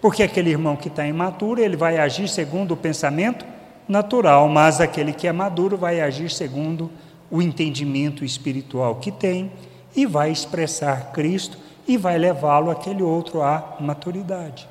Porque 0.00 0.22
aquele 0.22 0.50
irmão 0.50 0.76
que 0.76 0.86
está 0.86 1.04
imaturo, 1.06 1.60
ele 1.60 1.76
vai 1.76 1.98
agir 1.98 2.28
segundo 2.28 2.74
o 2.74 2.76
pensamento 2.76 3.44
natural, 3.88 4.48
mas 4.48 4.80
aquele 4.80 5.12
que 5.12 5.26
é 5.26 5.32
maduro 5.32 5.76
vai 5.76 6.00
agir 6.00 6.30
segundo 6.30 6.88
o 7.28 7.42
entendimento 7.42 8.24
espiritual 8.24 8.96
que 8.96 9.10
tem 9.10 9.50
e 9.94 10.06
vai 10.06 10.30
expressar 10.30 11.12
Cristo 11.12 11.58
e 11.86 11.96
vai 11.96 12.18
levá-lo 12.18 12.70
aquele 12.70 13.02
outro 13.02 13.42
à 13.42 13.76
maturidade. 13.80 14.68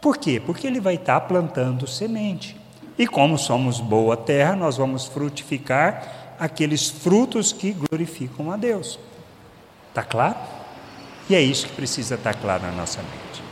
Por 0.00 0.16
quê? 0.16 0.40
Porque 0.44 0.66
ele 0.66 0.80
vai 0.80 0.94
estar 0.94 1.20
plantando 1.22 1.86
semente. 1.86 2.56
E 2.98 3.06
como 3.06 3.38
somos 3.38 3.80
boa 3.80 4.16
terra, 4.16 4.56
nós 4.56 4.76
vamos 4.76 5.06
frutificar 5.06 6.34
aqueles 6.38 6.88
frutos 6.88 7.52
que 7.52 7.72
glorificam 7.72 8.50
a 8.50 8.56
Deus. 8.56 8.98
Está 9.88 10.02
claro? 10.02 10.36
E 11.28 11.34
é 11.34 11.40
isso 11.40 11.66
que 11.66 11.74
precisa 11.74 12.14
estar 12.14 12.34
claro 12.34 12.62
na 12.62 12.72
nossa 12.72 13.00
mente. 13.00 13.42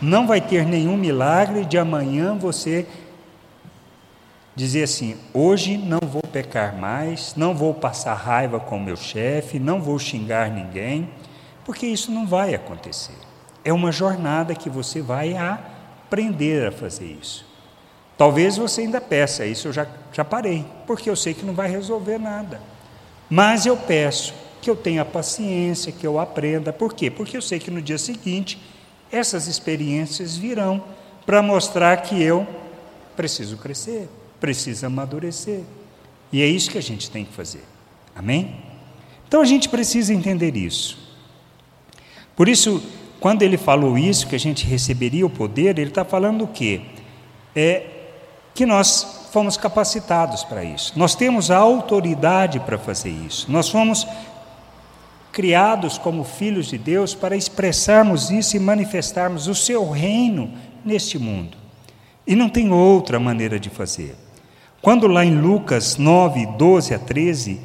Não 0.00 0.26
vai 0.26 0.40
ter 0.40 0.64
nenhum 0.64 0.96
milagre 0.96 1.64
de 1.64 1.76
amanhã 1.76 2.36
você 2.36 2.86
dizer 4.58 4.82
assim: 4.82 5.16
hoje 5.32 5.78
não 5.78 6.00
vou 6.02 6.20
pecar 6.20 6.76
mais, 6.76 7.34
não 7.36 7.54
vou 7.54 7.72
passar 7.72 8.14
raiva 8.14 8.58
com 8.58 8.78
meu 8.78 8.96
chefe, 8.96 9.60
não 9.60 9.80
vou 9.80 9.98
xingar 10.00 10.50
ninguém, 10.50 11.08
porque 11.64 11.86
isso 11.86 12.10
não 12.10 12.26
vai 12.26 12.54
acontecer. 12.54 13.14
É 13.64 13.72
uma 13.72 13.92
jornada 13.92 14.56
que 14.56 14.68
você 14.68 15.00
vai 15.00 15.36
aprender 15.36 16.66
a 16.66 16.72
fazer 16.72 17.06
isso. 17.06 17.46
Talvez 18.16 18.56
você 18.56 18.80
ainda 18.80 19.00
peça 19.00 19.46
isso, 19.46 19.68
eu 19.68 19.72
já, 19.72 19.86
já 20.12 20.24
parei, 20.24 20.66
porque 20.88 21.08
eu 21.08 21.14
sei 21.14 21.34
que 21.34 21.46
não 21.46 21.54
vai 21.54 21.70
resolver 21.70 22.18
nada. 22.18 22.60
Mas 23.30 23.64
eu 23.64 23.76
peço 23.76 24.34
que 24.60 24.68
eu 24.68 24.74
tenha 24.74 25.04
paciência, 25.04 25.92
que 25.92 26.04
eu 26.04 26.18
aprenda. 26.18 26.72
Por 26.72 26.94
quê? 26.94 27.12
Porque 27.12 27.36
eu 27.36 27.42
sei 27.42 27.60
que 27.60 27.70
no 27.70 27.80
dia 27.80 27.98
seguinte 27.98 28.60
essas 29.12 29.46
experiências 29.46 30.36
virão 30.36 30.82
para 31.24 31.40
mostrar 31.40 31.96
que 31.98 32.20
eu 32.20 32.44
preciso 33.14 33.56
crescer 33.56 34.08
precisa 34.40 34.86
amadurecer. 34.86 35.60
E 36.32 36.42
é 36.42 36.46
isso 36.46 36.70
que 36.70 36.78
a 36.78 36.82
gente 36.82 37.10
tem 37.10 37.24
que 37.24 37.32
fazer. 37.32 37.64
Amém? 38.14 38.56
Então 39.26 39.40
a 39.40 39.44
gente 39.44 39.68
precisa 39.68 40.12
entender 40.12 40.56
isso. 40.56 40.98
Por 42.34 42.48
isso, 42.48 42.82
quando 43.20 43.42
ele 43.42 43.56
falou 43.56 43.98
isso, 43.98 44.26
que 44.26 44.36
a 44.36 44.40
gente 44.40 44.64
receberia 44.64 45.26
o 45.26 45.30
poder, 45.30 45.78
ele 45.78 45.90
está 45.90 46.04
falando 46.04 46.44
o 46.44 46.48
quê? 46.48 46.82
É 47.54 47.86
que 48.54 48.64
nós 48.64 49.28
fomos 49.32 49.56
capacitados 49.56 50.44
para 50.44 50.64
isso. 50.64 50.92
Nós 50.96 51.14
temos 51.14 51.50
a 51.50 51.58
autoridade 51.58 52.60
para 52.60 52.78
fazer 52.78 53.10
isso. 53.10 53.50
Nós 53.50 53.68
fomos 53.68 54.06
criados 55.32 55.98
como 55.98 56.24
filhos 56.24 56.66
de 56.66 56.78
Deus 56.78 57.14
para 57.14 57.36
expressarmos 57.36 58.30
isso 58.30 58.56
e 58.56 58.60
manifestarmos 58.60 59.46
o 59.46 59.54
seu 59.54 59.88
reino 59.88 60.52
neste 60.84 61.18
mundo. 61.18 61.56
E 62.26 62.34
não 62.34 62.48
tem 62.48 62.72
outra 62.72 63.20
maneira 63.20 63.58
de 63.60 63.70
fazer. 63.70 64.16
Quando 64.80 65.06
lá 65.08 65.24
em 65.24 65.40
Lucas 65.40 65.96
9, 65.96 66.46
12 66.56 66.94
a 66.94 66.98
13, 66.98 67.60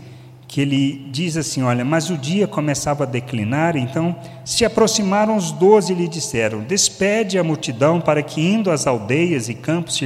que 0.48 0.62
ele 0.62 1.10
diz 1.12 1.38
assim: 1.38 1.62
Olha, 1.64 1.86
mas 1.86 2.10
o 2.10 2.18
dia 2.18 2.48
começava 2.48 3.04
a 3.04 3.08
declinar, 3.08 3.76
então 3.76 4.16
se 4.46 4.66
aproximaram 4.66 5.36
os 5.36 5.52
doze 5.52 5.94
e 5.94 5.96
lhe 5.96 6.08
disseram: 6.08 6.62
Despede 6.62 7.38
a 7.38 7.44
multidão 7.44 8.02
para 8.02 8.22
que, 8.22 8.42
indo 8.42 8.72
às 8.72 8.88
aldeias 8.88 9.50
e 9.50 9.54
campos 9.54 10.00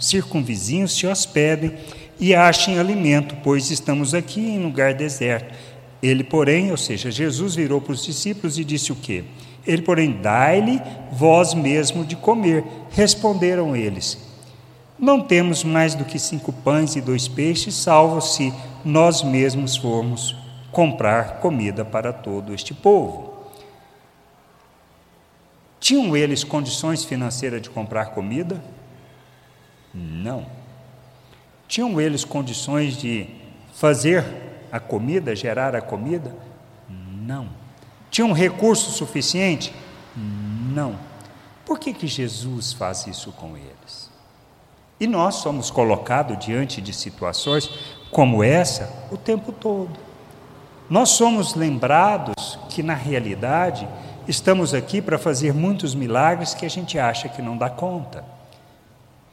circunvizinhos, 0.00 0.96
se 0.96 1.06
hospedem 1.06 1.72
e 2.18 2.34
achem 2.34 2.78
alimento, 2.78 3.36
pois 3.42 3.70
estamos 3.70 4.14
aqui 4.14 4.40
em 4.40 4.62
lugar 4.62 4.94
deserto. 4.94 5.54
Ele, 6.02 6.24
porém, 6.24 6.70
ou 6.70 6.76
seja, 6.76 7.10
Jesus 7.10 7.54
virou 7.54 7.80
para 7.80 7.92
os 7.92 8.04
discípulos 8.04 8.58
e 8.58 8.64
disse 8.64 8.90
o 8.90 8.96
quê? 8.96 9.24
Ele, 9.64 9.82
porém, 9.82 10.18
dai-lhe 10.20 10.80
vós 11.12 11.54
mesmo 11.54 12.04
de 12.04 12.16
comer. 12.16 12.64
Responderam 12.90 13.76
eles: 13.76 14.18
Não 14.98 15.20
temos 15.20 15.64
mais 15.64 15.94
do 15.94 16.04
que 16.04 16.18
cinco 16.18 16.52
pães 16.52 16.96
e 16.96 17.00
dois 17.00 17.26
peixes, 17.26 17.74
salvo 17.74 18.20
se 18.20 18.52
nós 18.84 19.22
mesmos 19.22 19.76
formos 19.76 20.36
comprar 20.70 21.40
comida 21.40 21.84
para 21.84 22.12
todo 22.12 22.54
este 22.54 22.72
povo. 22.72 23.32
Tinham 25.80 26.16
eles 26.16 26.44
condições 26.44 27.04
financeiras 27.04 27.60
de 27.60 27.68
comprar 27.68 28.06
comida? 28.06 28.62
Não. 29.92 30.46
Tinham 31.66 32.00
eles 32.00 32.24
condições 32.24 32.96
de 32.96 33.26
fazer 33.74 34.24
a 34.70 34.78
comida, 34.78 35.34
gerar 35.34 35.74
a 35.74 35.80
comida? 35.80 36.34
Não. 36.88 37.48
Tinham 38.10 38.32
recurso 38.32 38.90
suficiente? 38.92 39.74
Não. 40.16 40.98
Por 41.66 41.78
que, 41.78 41.92
que 41.92 42.06
Jesus 42.06 42.72
faz 42.72 43.06
isso 43.06 43.32
com 43.32 43.56
eles? 43.56 43.71
E 45.02 45.06
nós 45.08 45.34
somos 45.34 45.68
colocados 45.68 46.38
diante 46.38 46.80
de 46.80 46.92
situações 46.92 47.68
como 48.08 48.40
essa 48.40 48.88
o 49.10 49.16
tempo 49.16 49.50
todo. 49.50 49.98
Nós 50.88 51.08
somos 51.08 51.56
lembrados 51.56 52.56
que, 52.68 52.84
na 52.84 52.94
realidade, 52.94 53.88
estamos 54.28 54.72
aqui 54.72 55.02
para 55.02 55.18
fazer 55.18 55.52
muitos 55.52 55.92
milagres 55.92 56.54
que 56.54 56.64
a 56.64 56.70
gente 56.70 57.00
acha 57.00 57.28
que 57.28 57.42
não 57.42 57.56
dá 57.56 57.68
conta, 57.68 58.24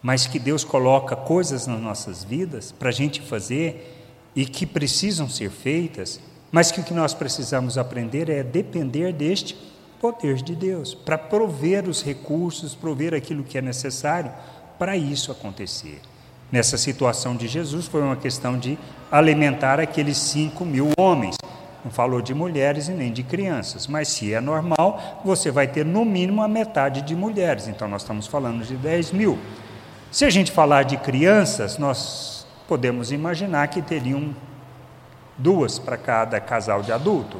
mas 0.02 0.26
que 0.26 0.40
Deus 0.40 0.64
coloca 0.64 1.16
coisas 1.16 1.68
nas 1.68 1.80
nossas 1.80 2.24
vidas 2.24 2.72
para 2.72 2.90
a 2.90 2.92
gente 2.92 3.22
fazer 3.22 3.96
e 4.36 4.48
que 4.48 4.66
precisam 4.66 5.30
ser 5.30 5.52
feitas, 5.52 6.20
mas 6.52 6.72
que 6.72 6.82
o 6.82 6.84
que 6.84 6.96
nós 6.96 7.14
precisamos 7.14 7.78
aprender 7.78 8.28
é 8.28 8.42
depender 8.42 9.14
deste 9.14 9.56
poder 10.02 10.38
de 10.38 10.56
Deus, 10.56 10.96
para 10.96 11.18
prover 11.18 11.88
os 11.88 12.04
recursos, 12.04 12.74
prover 12.74 13.14
aquilo 13.14 13.44
que 13.44 13.58
é 13.58 13.62
necessário 13.62 14.32
para 14.80 14.96
isso 14.96 15.32
acontecer. 15.32 16.02
Nessa 16.50 16.78
situação 16.78 17.36
de 17.36 17.48
Jesus, 17.48 17.86
foi 17.86 18.02
uma 18.02 18.16
questão 18.16 18.58
de 18.58 18.80
alimentar 19.12 19.80
aqueles 19.80 20.18
cinco 20.18 20.66
mil 20.66 20.90
homens. 20.98 21.36
Não 21.84 21.92
falou 21.92 22.22
de 22.22 22.34
mulheres 22.34 22.88
e 22.88 22.92
nem 22.92 23.12
de 23.12 23.22
crianças, 23.22 23.86
mas 23.86 24.08
se 24.08 24.34
é 24.34 24.42
normal, 24.42 25.22
você 25.24 25.52
vai 25.52 25.68
ter 25.68 25.86
no 25.86 26.04
mínimo 26.04 26.42
a 26.42 26.48
metade 26.48 27.02
de 27.02 27.16
mulheres, 27.16 27.68
então 27.68 27.88
nós 27.88 28.02
estamos 28.02 28.26
falando 28.26 28.66
de 28.66 28.76
10 28.76 29.12
mil. 29.12 29.38
Se 30.12 30.26
a 30.26 30.30
gente 30.30 30.52
falar 30.52 30.84
de 30.84 30.98
crianças, 30.98 31.78
nós 31.78 32.48
podemos 32.68 33.12
imaginar 33.12 33.68
que 33.68 33.82
teriam 33.82 34.36
duas 35.38 35.78
para 35.78 35.98
cada 35.98 36.40
casal 36.40 36.82
de 36.82 36.92
adulto, 36.92 37.38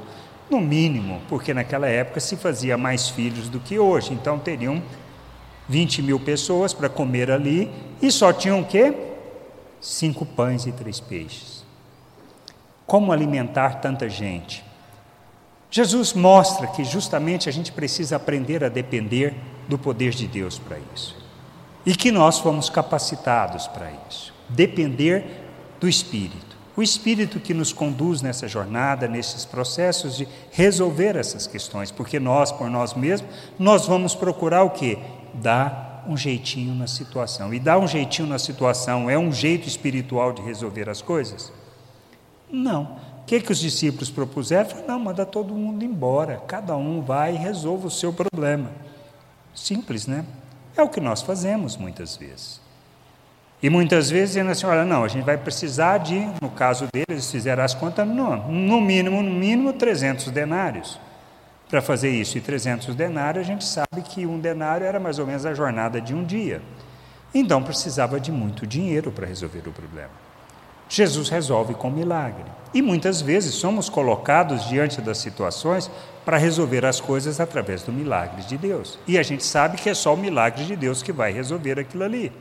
no 0.50 0.60
mínimo, 0.62 1.22
porque 1.28 1.54
naquela 1.54 1.88
época 1.88 2.20
se 2.20 2.36
fazia 2.36 2.78
mais 2.78 3.10
filhos 3.10 3.50
do 3.50 3.60
que 3.60 3.78
hoje, 3.78 4.14
então 4.14 4.40
teriam 4.40 4.82
20 5.70 6.02
mil 6.02 6.20
pessoas 6.20 6.74
para 6.74 6.90
comer 6.90 7.30
ali 7.30 7.72
e 8.02 8.12
só 8.12 8.34
tinham 8.34 8.62
o 8.62 8.66
quê? 8.66 8.94
Cinco 9.80 10.26
pães 10.26 10.66
e 10.66 10.72
três 10.72 11.00
peixes. 11.00 11.64
Como 12.88 13.12
alimentar 13.12 13.76
tanta 13.76 14.10
gente? 14.10 14.66
Jesus 15.70 16.14
mostra 16.14 16.66
que 16.66 16.84
justamente 16.84 17.48
a 17.48 17.52
gente 17.52 17.72
precisa 17.72 18.16
aprender 18.16 18.64
a 18.64 18.70
depender 18.70 19.36
do 19.68 19.78
poder 19.78 20.12
de 20.12 20.28
Deus 20.28 20.58
para 20.58 20.78
isso. 20.96 21.16
E 21.86 21.96
que 21.96 22.12
nós 22.12 22.40
fomos 22.40 22.70
capacitados 22.70 23.68
para 23.68 23.92
isso. 24.10 24.34
Depender 24.50 25.24
do 25.80 25.88
Espírito. 25.88 26.58
O 26.76 26.82
Espírito 26.82 27.40
que 27.40 27.54
nos 27.54 27.72
conduz 27.72 28.22
nessa 28.22 28.48
jornada, 28.48 29.08
nesses 29.08 29.46
processos 29.46 30.18
de 30.18 30.28
resolver 30.52 31.16
essas 31.16 31.46
questões, 31.46 31.92
porque 31.92 32.20
nós, 32.20 32.52
por 32.52 32.70
nós 32.70 32.96
mesmos, 32.96 33.30
nós 33.60 33.86
vamos 33.86 34.16
procurar 34.16 34.64
o 34.64 34.72
que? 34.72 34.98
Dá 35.34 36.04
um 36.08 36.18
jeitinho 36.18 36.74
na 36.74 36.88
situação. 36.88 37.54
E 37.54 37.60
dar 37.60 37.78
um 37.78 37.88
jeitinho 37.88 38.28
na 38.28 38.40
situação 38.40 39.10
é 39.10 39.18
um 39.18 39.32
jeito 39.32 39.68
espiritual 39.68 40.34
de 40.34 40.42
resolver 40.42 40.90
as 40.90 41.02
coisas? 41.02 41.52
Não. 42.52 42.98
O 43.22 43.26
que, 43.26 43.40
que 43.40 43.52
os 43.52 43.60
discípulos 43.60 44.10
propuseram? 44.10 44.70
Falaram, 44.70 44.88
não, 44.88 45.00
manda 45.00 45.26
todo 45.26 45.54
mundo 45.54 45.84
embora, 45.86 46.42
cada 46.48 46.76
um 46.76 47.02
vai 47.02 47.36
e 47.36 47.38
resolva 47.38 47.88
o 47.88 47.92
seu 47.92 48.12
problema. 48.12 48.72
Simples, 49.54 50.08
né? 50.08 50.26
É 50.76 50.82
o 50.82 50.90
que 50.90 51.00
nós 51.00 51.22
fazemos 51.22 51.78
muitas 51.78 52.18
vezes. 52.18 52.60
E 53.62 53.70
muitas 53.70 54.10
vezes 54.10 54.30
dizendo 54.30 54.52
assim, 54.52 54.66
olha, 54.66 54.86
não, 54.86 55.04
a 55.04 55.08
gente 55.08 55.26
vai 55.26 55.38
precisar 55.38 56.00
de, 56.00 56.20
no 56.42 56.50
caso 56.50 56.88
deles, 56.92 57.08
eles 57.10 57.32
fizeram 57.32 57.62
as 57.64 57.74
contas, 57.74 58.08
não, 58.08 58.48
no 58.48 58.80
mínimo, 58.80 59.22
no 59.22 59.32
mínimo 59.32 59.74
300 59.74 60.32
denários 60.32 60.98
para 61.70 61.82
fazer 61.82 62.10
isso. 62.10 62.38
E 62.38 62.42
300 62.42 62.96
denários, 62.96 63.46
a 63.46 63.48
gente 63.48 63.64
sabe 63.64 64.02
que 64.02 64.26
um 64.26 64.40
denário 64.40 64.86
era 64.86 65.00
mais 65.00 65.20
ou 65.20 65.28
menos 65.28 65.46
a 65.46 65.54
jornada 65.54 66.02
de 66.02 66.14
um 66.14 66.24
dia. 66.24 66.62
Então 67.34 67.62
precisava 67.62 68.20
de 68.20 68.32
muito 68.32 68.66
dinheiro 68.66 69.12
para 69.12 69.28
resolver 69.28 69.62
o 69.68 69.72
problema. 69.72 70.10
Jesus 70.90 71.30
resolve 71.30 71.76
com 71.76 71.92
milagre. 71.92 72.46
E 72.74 72.82
muitas 72.82 73.22
vezes 73.22 73.54
somos 73.54 73.88
colocados 73.88 74.68
diante 74.68 75.00
das 75.00 75.20
situações 75.20 75.90
para 76.26 76.38
resolver 76.38 76.84
as 76.84 77.00
coisas 77.00 77.40
através 77.40 77.84
do 77.84 77.92
milagre 77.92 78.42
de 78.44 78.58
Deus. 78.58 78.98
E 79.08 79.18
a 79.18 79.24
gente 79.24 79.46
sabe 79.46 79.78
que 79.78 79.90
é 79.90 79.94
só 79.94 80.16
o 80.16 80.18
milagre 80.18 80.66
de 80.66 80.76
Deus 80.76 81.04
que 81.04 81.12
vai 81.12 81.32
resolver 81.32 81.80
aquilo 81.80 82.04
ali. 82.04 82.32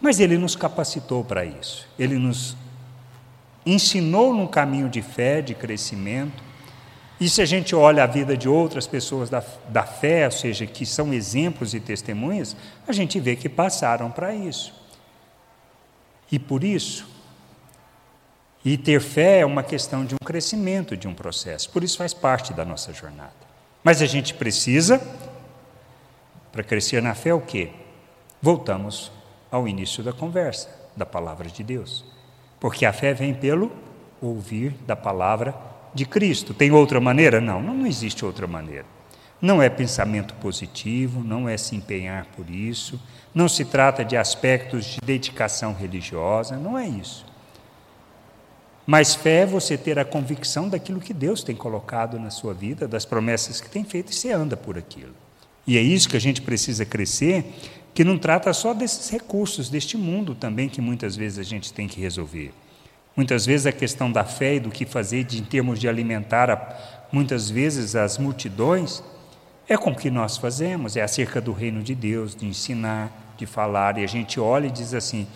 Mas 0.00 0.20
ele 0.20 0.38
nos 0.38 0.56
capacitou 0.56 1.22
para 1.22 1.44
isso. 1.44 1.86
Ele 1.98 2.18
nos 2.18 2.56
ensinou 3.66 4.32
num 4.32 4.46
caminho 4.46 4.88
de 4.88 5.02
fé, 5.02 5.42
de 5.42 5.54
crescimento, 5.54 6.47
e 7.20 7.28
se 7.28 7.42
a 7.42 7.46
gente 7.46 7.74
olha 7.74 8.04
a 8.04 8.06
vida 8.06 8.36
de 8.36 8.48
outras 8.48 8.86
pessoas 8.86 9.28
da, 9.28 9.42
da 9.68 9.82
fé, 9.82 10.26
ou 10.26 10.30
seja, 10.30 10.66
que 10.66 10.86
são 10.86 11.12
exemplos 11.12 11.74
e 11.74 11.80
testemunhas, 11.80 12.56
a 12.86 12.92
gente 12.92 13.18
vê 13.18 13.34
que 13.34 13.48
passaram 13.48 14.10
para 14.10 14.32
isso. 14.34 14.72
E 16.30 16.38
por 16.38 16.62
isso, 16.62 17.08
e 18.64 18.76
ter 18.76 19.00
fé 19.00 19.40
é 19.40 19.46
uma 19.46 19.62
questão 19.62 20.04
de 20.04 20.14
um 20.14 20.18
crescimento, 20.24 20.96
de 20.96 21.08
um 21.08 21.14
processo, 21.14 21.70
por 21.70 21.82
isso 21.82 21.96
faz 21.96 22.14
parte 22.14 22.52
da 22.52 22.64
nossa 22.64 22.92
jornada. 22.92 23.32
Mas 23.82 24.00
a 24.00 24.06
gente 24.06 24.34
precisa, 24.34 25.00
para 26.52 26.62
crescer 26.62 27.02
na 27.02 27.14
fé, 27.14 27.32
o 27.34 27.40
quê? 27.40 27.70
Voltamos 28.40 29.10
ao 29.50 29.66
início 29.66 30.04
da 30.04 30.12
conversa, 30.12 30.68
da 30.96 31.06
palavra 31.06 31.48
de 31.48 31.64
Deus. 31.64 32.04
Porque 32.60 32.84
a 32.84 32.92
fé 32.92 33.14
vem 33.14 33.34
pelo 33.34 33.72
ouvir 34.20 34.72
da 34.86 34.94
palavra 34.94 35.52
de 35.52 35.67
Cristo. 36.06 36.54
Tem 36.54 36.70
outra 36.70 37.00
maneira? 37.00 37.40
Não, 37.40 37.62
não 37.62 37.86
existe 37.86 38.24
outra 38.24 38.46
maneira. 38.46 38.84
Não 39.40 39.62
é 39.62 39.68
pensamento 39.68 40.34
positivo, 40.34 41.22
não 41.22 41.48
é 41.48 41.56
se 41.56 41.76
empenhar 41.76 42.26
por 42.36 42.50
isso, 42.50 43.00
não 43.32 43.48
se 43.48 43.64
trata 43.64 44.04
de 44.04 44.16
aspectos 44.16 44.84
de 44.84 44.98
dedicação 45.04 45.72
religiosa, 45.72 46.56
não 46.56 46.76
é 46.76 46.88
isso. 46.88 47.24
Mas 48.84 49.14
fé 49.14 49.42
é 49.42 49.46
você 49.46 49.76
ter 49.76 49.98
a 49.98 50.04
convicção 50.04 50.68
daquilo 50.68 50.98
que 50.98 51.12
Deus 51.12 51.42
tem 51.42 51.54
colocado 51.54 52.18
na 52.18 52.30
sua 52.30 52.54
vida, 52.54 52.88
das 52.88 53.04
promessas 53.04 53.60
que 53.60 53.68
tem 53.68 53.84
feito, 53.84 54.10
e 54.10 54.14
você 54.14 54.32
anda 54.32 54.56
por 54.56 54.78
aquilo. 54.78 55.14
E 55.66 55.76
é 55.76 55.82
isso 55.82 56.08
que 56.08 56.16
a 56.16 56.20
gente 56.20 56.40
precisa 56.40 56.86
crescer, 56.86 57.44
que 57.92 58.02
não 58.02 58.16
trata 58.16 58.52
só 58.54 58.72
desses 58.72 59.10
recursos 59.10 59.68
deste 59.68 59.96
mundo 59.96 60.34
também 60.34 60.68
que 60.68 60.80
muitas 60.80 61.14
vezes 61.14 61.38
a 61.38 61.42
gente 61.42 61.72
tem 61.72 61.86
que 61.86 62.00
resolver. 62.00 62.52
Muitas 63.18 63.44
vezes 63.44 63.66
a 63.66 63.72
questão 63.72 64.12
da 64.12 64.22
fé 64.22 64.54
e 64.54 64.60
do 64.60 64.70
que 64.70 64.86
fazer 64.86 65.24
de, 65.24 65.40
em 65.40 65.44
termos 65.44 65.80
de 65.80 65.88
alimentar, 65.88 67.08
muitas 67.10 67.50
vezes 67.50 67.96
as 67.96 68.16
multidões, 68.16 69.02
é 69.68 69.76
com 69.76 69.90
o 69.90 69.96
que 69.96 70.08
nós 70.08 70.36
fazemos, 70.36 70.96
é 70.96 71.02
acerca 71.02 71.40
do 71.40 71.50
reino 71.50 71.82
de 71.82 71.96
Deus, 71.96 72.36
de 72.36 72.46
ensinar, 72.46 73.34
de 73.36 73.44
falar, 73.44 73.98
e 73.98 74.04
a 74.04 74.06
gente 74.06 74.38
olha 74.38 74.68
e 74.68 74.70
diz 74.70 74.94
assim: 74.94 75.26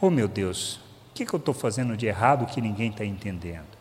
Oh 0.00 0.08
meu 0.08 0.26
Deus, 0.26 0.76
o 1.10 1.14
que, 1.16 1.26
que 1.26 1.34
eu 1.34 1.38
estou 1.38 1.52
fazendo 1.52 1.98
de 1.98 2.06
errado 2.06 2.46
que 2.46 2.62
ninguém 2.62 2.88
está 2.88 3.04
entendendo? 3.04 3.76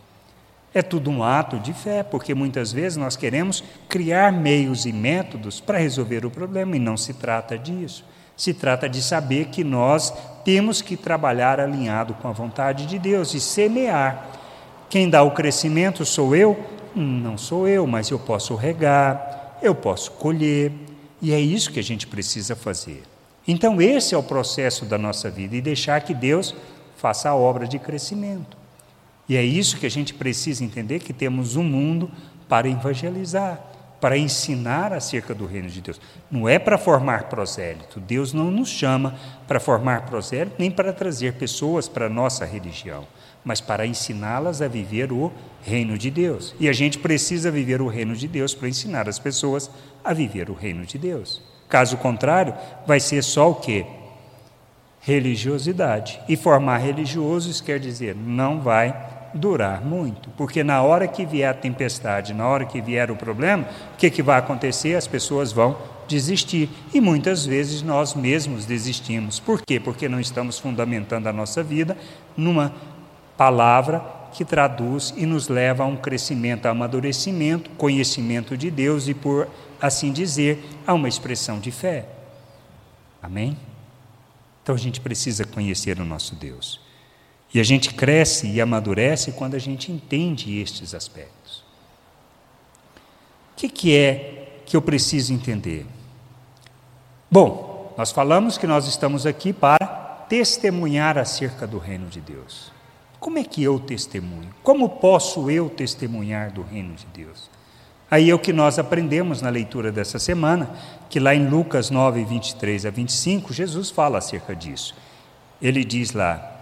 É 0.74 0.82
tudo 0.82 1.10
um 1.10 1.24
ato 1.24 1.58
de 1.58 1.72
fé, 1.72 2.04
porque 2.04 2.34
muitas 2.34 2.74
vezes 2.74 2.98
nós 2.98 3.16
queremos 3.16 3.64
criar 3.88 4.30
meios 4.30 4.86
e 4.86 4.92
métodos 4.92 5.62
para 5.62 5.78
resolver 5.78 6.26
o 6.26 6.30
problema, 6.30 6.76
e 6.76 6.80
não 6.80 6.98
se 6.98 7.14
trata 7.14 7.58
disso. 7.58 8.04
Se 8.38 8.54
trata 8.54 8.88
de 8.88 9.02
saber 9.02 9.48
que 9.48 9.64
nós 9.64 10.14
temos 10.46 10.82
que 10.82 10.96
trabalhar 10.96 11.60
alinhado 11.60 12.14
com 12.14 12.30
a 12.30 12.32
vontade 12.32 12.86
de 12.86 12.98
Deus 12.98 13.34
e 13.34 13.40
semear. 13.42 14.28
Quem 14.90 15.10
dá 15.10 15.22
o 15.24 15.32
crescimento 15.32 16.06
sou 16.06 16.34
eu? 16.34 16.58
Não 16.96 17.38
sou 17.38 17.68
eu, 17.68 17.86
mas 17.86 18.10
eu 18.10 18.18
posso 18.18 18.56
regar, 18.56 19.58
eu 19.62 19.76
posso 19.76 20.12
colher, 20.12 20.72
e 21.22 21.34
é 21.34 21.40
isso 21.40 21.72
que 21.72 21.80
a 21.80 21.84
gente 21.84 22.08
precisa 22.08 22.56
fazer. 22.56 23.04
Então, 23.48 23.82
esse 23.82 24.14
é 24.14 24.18
o 24.18 24.24
processo 24.24 24.86
da 24.86 24.98
nossa 24.98 25.30
vida 25.30 25.56
e 25.56 25.62
deixar 25.62 26.02
que 26.02 26.14
Deus 26.14 26.56
faça 26.96 27.30
a 27.30 27.36
obra 27.36 27.68
de 27.68 27.80
crescimento. 27.80 28.58
E 29.28 29.36
é 29.36 29.44
isso 29.44 29.78
que 29.78 29.86
a 29.86 29.92
gente 29.92 30.14
precisa 30.14 30.64
entender: 30.64 31.00
que 31.00 31.14
temos 31.14 31.56
um 31.56 31.64
mundo 31.64 32.12
para 32.48 32.70
evangelizar, 32.70 33.62
para 34.00 34.18
ensinar 34.18 34.94
acerca 34.94 35.34
do 35.34 35.46
reino 35.46 35.70
de 35.70 35.82
Deus. 35.82 36.00
Não 36.30 36.48
é 36.48 36.60
para 36.60 36.78
formar 36.78 37.24
prosélito. 37.24 38.00
Deus 38.00 38.34
não 38.34 38.52
nos 38.52 38.70
chama 38.70 39.16
para 39.48 39.60
formar 39.60 40.06
prosélito, 40.06 40.56
nem 40.60 40.70
para 40.70 40.94
trazer 40.94 41.34
pessoas 41.34 41.88
para 41.88 42.06
a 42.06 42.10
nossa 42.10 42.46
religião, 42.46 43.08
mas 43.44 43.60
para 43.60 43.88
ensiná-las 43.88 44.62
a 44.62 44.68
viver 44.68 45.12
o 45.12 45.32
reino 45.64 45.98
de 45.98 46.12
Deus. 46.12 46.56
E 46.60 46.70
a 46.70 46.74
gente 46.74 47.00
precisa 47.00 47.50
viver 47.50 47.82
o 47.82 47.88
reino 47.88 48.16
de 48.16 48.28
Deus 48.28 48.54
para 48.54 48.70
ensinar 48.70 49.10
as 49.10 49.18
pessoas 49.18 49.70
a 50.04 50.14
viver 50.14 50.50
o 50.50 50.54
reino 50.54 50.86
de 50.86 50.98
Deus. 50.98 51.42
Caso 51.68 51.98
contrário, 51.98 52.54
vai 52.86 53.00
ser 53.00 53.24
só 53.24 53.50
o 53.50 53.56
quê? 53.56 53.86
Religiosidade. 55.02 56.20
E 56.30 56.36
formar 56.36 56.78
religiosos 56.78 57.62
quer 57.62 57.80
dizer 57.80 58.16
não 58.16 58.62
vai 58.62 59.17
durar 59.38 59.82
muito, 59.84 60.30
porque 60.32 60.64
na 60.64 60.82
hora 60.82 61.08
que 61.08 61.26
vier 61.26 61.50
a 61.50 61.54
tempestade, 61.54 62.34
na 62.34 62.48
hora 62.48 62.66
que 62.66 62.82
vier 62.82 63.12
o 63.12 63.16
problema, 63.16 63.68
o 63.94 63.98
que, 63.98 64.10
que 64.10 64.24
vai 64.24 64.40
acontecer? 64.40 64.96
As 64.96 65.08
pessoas 65.08 65.52
vão 65.52 65.78
desistir. 66.08 66.70
E 66.94 67.00
muitas 67.00 67.46
vezes 67.46 67.82
nós 67.82 68.16
mesmos 68.16 68.66
desistimos. 68.66 69.40
Por 69.40 69.62
quê? 69.62 69.80
Porque 69.80 70.10
não 70.10 70.20
estamos 70.20 70.58
fundamentando 70.58 71.28
a 71.28 71.34
nossa 71.34 71.62
vida 71.62 71.98
numa 72.36 72.74
palavra 73.38 74.04
que 74.34 74.44
traduz 74.44 75.14
e 75.16 75.26
nos 75.26 75.48
leva 75.48 75.84
a 75.84 75.88
um 75.88 75.96
crescimento, 75.96 76.66
a 76.66 76.72
amadurecimento, 76.72 77.70
conhecimento 77.72 78.58
de 78.58 78.70
Deus 78.70 79.08
e, 79.08 79.14
por 79.14 79.48
assim 79.82 80.12
dizer, 80.12 80.64
a 80.86 80.94
uma 80.94 81.08
expressão 81.08 81.60
de 81.60 81.72
fé. 81.72 82.06
Amém? 83.22 83.58
Então 84.64 84.76
a 84.76 84.78
gente 84.78 85.00
precisa 85.00 85.46
conhecer 85.46 86.00
o 86.00 86.06
nosso 86.06 86.36
Deus. 86.36 86.87
E 87.54 87.60
a 87.60 87.64
gente 87.64 87.94
cresce 87.94 88.48
e 88.48 88.60
amadurece 88.60 89.32
quando 89.32 89.56
a 89.56 89.60
gente 89.60 89.92
entende 89.92 90.60
estes 90.60 90.94
aspectos. 90.94 91.64
O 93.54 93.56
que, 93.56 93.70
que 93.70 93.98
é 93.98 94.62
que 94.66 94.76
eu 94.76 94.82
preciso 94.82 95.34
entender? 95.34 95.86
Bom, 97.32 97.94
nós 97.98 98.12
falamos 98.12 98.58
que 98.58 98.68
nós 98.68 98.88
estamos 98.88 99.26
aqui 99.26 99.52
para 99.52 99.78
testemunhar 100.30 101.18
acerca 101.18 101.66
do 101.66 101.78
reino 101.78 102.08
de 102.08 102.20
Deus. 102.20 102.72
Como 103.20 103.40
é 103.40 103.44
que 103.44 103.64
eu 103.64 103.80
testemunho? 103.80 104.54
Como 104.62 104.88
posso 104.90 105.50
eu 105.50 105.70
testemunhar 105.70 106.52
do 106.52 106.62
reino 106.62 106.94
de 106.94 107.06
Deus? 107.08 107.50
Aí 108.10 108.30
é 108.30 108.36
o 108.36 108.40
que 108.40 108.54
nós 108.54 108.80
aprendemos 108.80 109.42
na 109.42 109.50
leitura 109.50 109.92
dessa 109.92 110.20
semana, 110.20 110.70
que 111.10 111.20
lá 111.20 111.36
em 111.36 111.48
Lucas 111.50 111.90
9, 111.90 112.24
23 112.24 112.86
a 112.86 112.90
25, 112.90 113.52
Jesus 113.52 113.90
fala 113.90 114.20
acerca 114.20 114.56
disso. 114.56 114.96
Ele 115.62 115.84
diz 115.84 116.14
lá, 116.14 116.57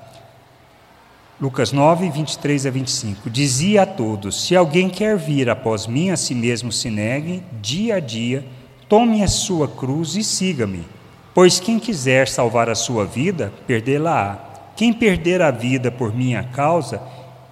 Lucas 1.40 1.74
9, 1.74 2.10
23 2.10 2.66
a 2.66 2.70
25: 2.70 3.30
Dizia 3.30 3.82
a 3.82 3.86
todos: 3.86 4.48
Se 4.48 4.56
alguém 4.56 4.90
quer 4.90 5.18
vir 5.18 5.50
após 5.50 5.86
mim, 5.86 6.10
a 6.10 6.16
si 6.16 6.34
mesmo 6.34 6.72
se 6.72 6.90
negue, 6.90 7.44
dia 7.62 7.96
a 7.96 8.00
dia, 8.00 8.46
tome 8.88 9.22
a 9.22 9.28
sua 9.28 9.68
cruz 9.68 10.16
e 10.16 10.24
siga-me. 10.24 10.86
Pois 11.34 11.60
quem 11.60 11.78
quiser 11.78 12.30
salvar 12.30 12.70
a 12.70 12.76
sua 12.76 13.06
vida, 13.06 13.52
perdê-la-á. 13.68 14.40
Quem 14.78 14.94
perder 14.94 15.42
a 15.42 15.52
vida 15.52 15.92
por 15.92 16.16
minha 16.16 16.42
causa, 16.44 17.02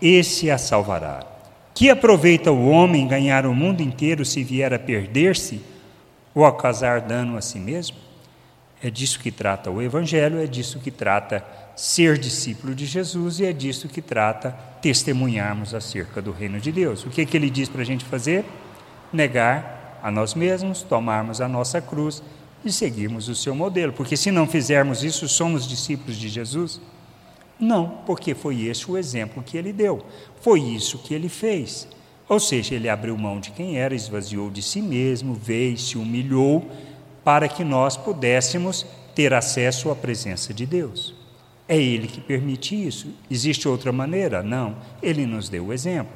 esse 0.02 0.50
a 0.50 0.58
salvará. 0.58 1.19
Que 1.74 1.89
aproveita 1.89 2.54
o 2.54 2.69
homem 2.69 3.06
ganhar 3.06 3.46
o 3.46 3.54
mundo 3.54 3.82
inteiro 3.82 4.24
se 4.24 4.43
vier 4.43 4.74
a 4.74 4.80
perder-se 4.80 5.62
ou 6.34 6.46
a 6.46 6.54
causar 6.54 7.02
dano 7.02 7.36
a 7.36 7.41
si 7.41 7.60
mesmo? 7.60 7.98
É 8.84 8.89
disso 8.89 9.17
que 9.22 9.32
trata 9.32 9.72
o 9.72 9.82
Evangelho, 9.82 10.38
é 10.38 10.46
disso 10.46 10.78
que 10.78 10.91
trata 10.91 11.41
ser 11.74 12.17
discípulo 12.17 12.76
de 12.76 12.86
Jesus 12.86 13.39
e 13.39 13.46
é 13.46 13.54
disso 13.54 13.88
que 13.88 14.02
trata 14.02 14.52
testemunharmos 14.82 15.74
acerca 15.74 16.22
do 16.22 16.34
reino 16.34 16.60
de 16.60 16.69
Deus. 16.69 17.06
O 17.06 17.10
que, 17.10 17.22
é 17.22 17.26
que 17.26 17.38
ele 17.38 17.50
diz 17.50 17.69
para 17.69 17.82
a 17.82 17.86
gente 17.86 18.04
fazer? 18.04 18.43
Negar 19.13 20.00
a 20.04 20.12
nós 20.12 20.34
mesmos, 20.34 20.82
tomarmos 20.82 21.39
a 21.39 21.48
nossa 21.48 21.80
cruz 21.80 22.22
e 22.65 22.74
seguirmos 22.74 23.30
o 23.30 23.36
seu 23.36 23.56
modelo. 23.56 23.93
Porque 23.93 24.17
se 24.17 24.32
não 24.32 24.46
fizermos 24.46 25.02
isso, 25.02 25.30
somos 25.30 25.65
discípulos 25.65 26.17
de 26.17 26.28
Jesus? 26.28 26.82
Não, 27.58 28.02
porque 28.06 28.36
foi 28.36 28.63
esse 28.63 28.91
o 28.91 28.98
exemplo 28.98 29.41
que 29.41 29.58
ele 29.58 29.72
deu, 29.72 30.06
foi 30.41 30.60
isso 30.60 30.98
que 30.98 31.13
ele 31.13 31.30
fez. 31.30 31.88
Ou 32.28 32.39
seja, 32.39 32.76
ele 32.76 32.89
abriu 32.89 33.17
mão 33.17 33.39
de 33.39 33.52
quem 33.52 33.78
era, 33.78 33.96
esvaziou 33.96 34.50
de 34.50 34.62
si 34.62 34.82
mesmo, 34.82 35.34
veio, 35.34 35.78
se 35.78 35.98
humilhou, 35.98 36.69
para 37.23 37.47
que 37.47 37.63
nós 37.63 37.95
pudéssemos 37.95 38.86
ter 39.15 39.33
acesso 39.33 39.89
à 39.91 39.95
presença 39.95 40.53
de 40.53 40.65
Deus. 40.65 41.15
É 41.67 41.77
Ele 41.77 42.07
que 42.07 42.19
permite 42.19 42.75
isso. 42.75 43.07
Existe 43.29 43.67
outra 43.67 43.91
maneira? 43.91 44.43
Não. 44.43 44.75
Ele 45.01 45.25
nos 45.25 45.47
deu 45.49 45.67
o 45.67 45.73
exemplo. 45.73 46.13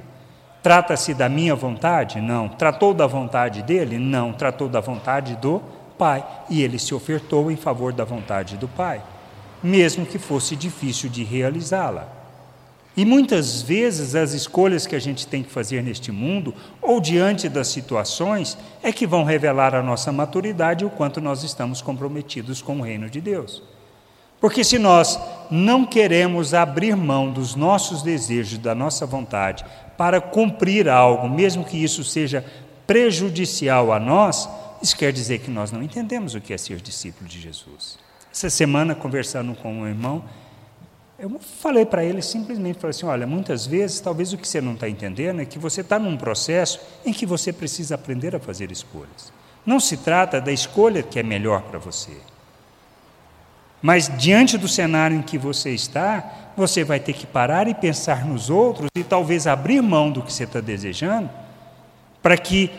Trata-se 0.62 1.14
da 1.14 1.30
minha 1.30 1.56
vontade? 1.56 2.20
Não. 2.20 2.50
Tratou 2.50 2.94
da 2.94 3.08
vontade 3.08 3.64
dele? 3.64 3.98
Não. 3.98 4.34
Tratou 4.34 4.68
da 4.68 4.82
vontade 4.82 5.36
do 5.38 5.62
Pai. 5.98 6.26
E 6.50 6.62
ele 6.62 6.78
se 6.78 6.94
ofertou 6.94 7.50
em 7.50 7.56
favor 7.56 7.94
da 7.94 8.04
vontade 8.04 8.58
do 8.58 8.68
Pai, 8.68 9.02
mesmo 9.64 10.06
que 10.06 10.20
fosse 10.20 10.56
difícil 10.56 11.10
de 11.10 11.24
realizá-la. 11.24 12.17
E 12.98 13.06
muitas 13.06 13.62
vezes 13.62 14.16
as 14.16 14.34
escolhas 14.34 14.88
que 14.88 14.96
a 14.96 15.00
gente 15.00 15.28
tem 15.28 15.44
que 15.44 15.52
fazer 15.52 15.84
neste 15.84 16.12
mundo, 16.12 16.52
ou 16.82 17.00
diante 17.00 17.48
das 17.48 17.68
situações, 17.68 18.58
é 18.82 18.92
que 18.92 19.06
vão 19.06 19.24
revelar 19.24 19.76
a 19.76 19.84
nossa 19.84 20.12
maturidade 20.12 20.84
e 20.84 20.88
o 20.88 20.90
quanto 20.90 21.22
nós 21.22 21.44
estamos 21.44 21.80
comprometidos 21.80 22.60
com 22.60 22.80
o 22.80 22.82
reino 22.82 23.08
de 23.08 23.22
Deus. 23.22 23.62
Porque 24.42 24.64
se 24.64 24.80
nós 24.80 25.20
não 25.52 25.86
queremos 25.86 26.56
abrir 26.56 26.96
mão 26.96 27.32
dos 27.32 27.54
nossos 27.54 28.02
desejos, 28.02 28.58
da 28.58 28.74
nossa 28.74 29.06
vontade, 29.06 29.64
para 29.96 30.20
cumprir 30.20 30.90
algo, 30.90 31.30
mesmo 31.30 31.64
que 31.64 31.78
isso 31.78 32.04
seja 32.04 32.44
prejudicial 32.88 33.94
a 33.94 34.00
nós, 34.00 34.50
isso 34.82 34.98
quer 34.98 35.14
dizer 35.14 35.40
que 35.40 35.52
nós 35.52 35.72
não 35.72 35.84
entendemos 35.84 36.34
o 36.34 36.42
que 36.42 36.52
é 36.52 36.58
ser 36.58 36.82
discípulo 36.82 37.30
de 37.30 37.40
Jesus. 37.40 38.00
Essa 38.34 38.50
semana, 38.50 38.96
conversando 38.96 39.54
com 39.54 39.72
um 39.72 39.88
irmão, 39.88 40.24
eu 41.20 41.40
falei 41.40 41.86
para 41.86 42.04
ele 42.04 42.22
simplesmente, 42.22 42.80
falei 42.80 42.92
assim, 42.92 43.06
olha, 43.06 43.26
muitas 43.26 43.66
vezes, 43.66 44.00
talvez 44.00 44.34
o 44.34 44.38
que 44.38 44.48
você 44.48 44.62
não 44.62 44.74
está 44.74 44.88
entendendo 44.88 45.42
é 45.42 45.46
que 45.46 45.58
você 45.58 45.82
está 45.82 45.98
num 45.98 46.16
processo 46.16 46.80
em 47.04 47.12
que 47.12 47.26
você 47.26 47.52
precisa 47.52 47.96
aprender 47.96 48.36
a 48.36 48.40
fazer 48.40 48.72
escolhas. 48.72 49.34
Não 49.66 49.80
se 49.80 49.98
trata 49.98 50.40
da 50.40 50.52
escolha 50.52 51.02
que 51.02 51.20
é 51.20 51.24
melhor 51.24 51.64
para 51.64 51.80
você. 51.80 52.16
Mas 53.82 54.12
diante 54.18 54.58
do 54.58 54.68
cenário 54.68 55.18
em 55.18 55.22
que 55.22 55.38
você 55.38 55.72
está, 55.72 56.52
você 56.56 56.84
vai 56.84 57.00
ter 57.00 57.14
que 57.14 57.26
parar 57.26 57.68
e 57.68 57.74
pensar 57.74 58.26
nos 58.26 58.50
outros 58.50 58.90
e 58.96 59.04
talvez 59.04 59.48
abrir 59.48 59.82
mão 59.82 60.12
do 60.12 60.22
que 60.22 60.32
você 60.32 60.44
está 60.44 60.62
desejando, 60.62 61.30
para 62.22 62.38
que 62.38 62.72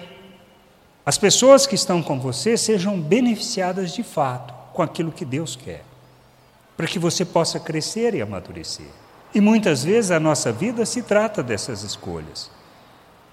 as 1.05 1.18
pessoas 1.18 1.66
que 1.66 1.74
estão 1.74 2.03
com 2.03 2.20
você 2.20 2.57
sejam 2.57 3.01
beneficiadas 3.01 3.92
de 3.92 4.03
fato 4.03 4.55
com 4.72 4.83
aquilo 4.83 5.11
que 5.11 5.24
Deus 5.24 5.57
quer, 5.57 5.83
para 6.78 6.86
que 6.86 6.98
você 6.98 7.24
possa 7.24 7.58
crescer 7.58 8.14
e 8.14 8.22
amadurecer. 8.22 8.86
E 9.34 9.40
muitas 9.40 9.82
vezes 9.82 10.12
a 10.12 10.20
nossa 10.20 10.52
vida 10.52 10.86
se 10.86 11.02
trata 11.02 11.42
dessas 11.42 11.82
escolhas, 11.82 12.50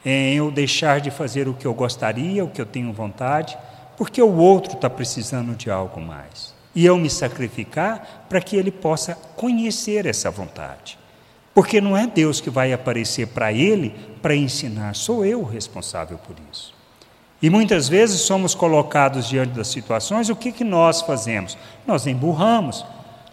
em 0.03 0.33
eu 0.33 0.49
deixar 0.49 0.99
de 0.99 1.11
fazer 1.11 1.47
o 1.47 1.53
que 1.53 1.67
eu 1.67 1.73
gostaria, 1.73 2.43
o 2.43 2.49
que 2.49 2.59
eu 2.59 2.65
tenho 2.65 2.91
vontade, 2.91 3.55
porque 3.97 4.19
o 4.19 4.35
outro 4.35 4.73
está 4.73 4.89
precisando 4.89 5.55
de 5.55 5.69
algo 5.69 6.01
mais 6.01 6.55
e 6.73 6.85
eu 6.85 6.97
me 6.97 7.09
sacrificar 7.09 8.25
para 8.27 8.41
que 8.41 8.57
ele 8.57 8.71
possa 8.71 9.15
conhecer 9.35 10.07
essa 10.07 10.29
vontade. 10.31 10.97
Porque 11.53 11.79
não 11.79 11.95
é 11.95 12.05
Deus 12.05 12.41
que 12.41 12.49
vai 12.49 12.73
aparecer 12.73 13.27
para 13.27 13.53
ele 13.53 13.95
para 14.23 14.35
ensinar, 14.35 14.95
sou 14.95 15.23
eu 15.23 15.41
o 15.41 15.45
responsável 15.45 16.17
por 16.17 16.35
isso. 16.51 16.73
E 17.41 17.49
muitas 17.49 17.87
vezes 17.87 18.21
somos 18.21 18.55
colocados 18.55 19.29
diante 19.29 19.53
das 19.53 19.67
situações, 19.67 20.29
o 20.29 20.35
que, 20.35 20.51
que 20.51 20.63
nós 20.63 21.01
fazemos? 21.03 21.55
Nós 21.85 22.07
emburramos, 22.07 22.83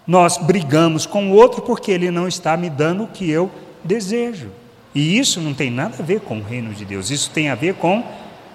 nós 0.07 0.37
brigamos 0.39 1.07
com 1.07 1.31
o 1.31 1.35
outro 1.35 1.63
porque 1.63 1.91
ele 1.91 2.11
não 2.11 2.27
está 2.27 2.57
me 2.57 2.69
dando 2.69 3.05
o 3.05 3.09
que 3.09 3.31
eu 3.31 3.51
desejo. 3.85 4.51
E 4.95 5.19
isso 5.19 5.41
não 5.41 5.55
tem 5.55 5.71
nada 5.71 5.97
a 5.99 6.03
ver 6.03 6.21
com 6.21 6.39
o 6.39 6.43
reino 6.43 6.75
de 6.75 6.85
Deus, 6.85 7.11
isso 7.11 7.31
tem 7.31 7.49
a 7.49 7.55
ver 7.55 7.75
com 7.75 8.05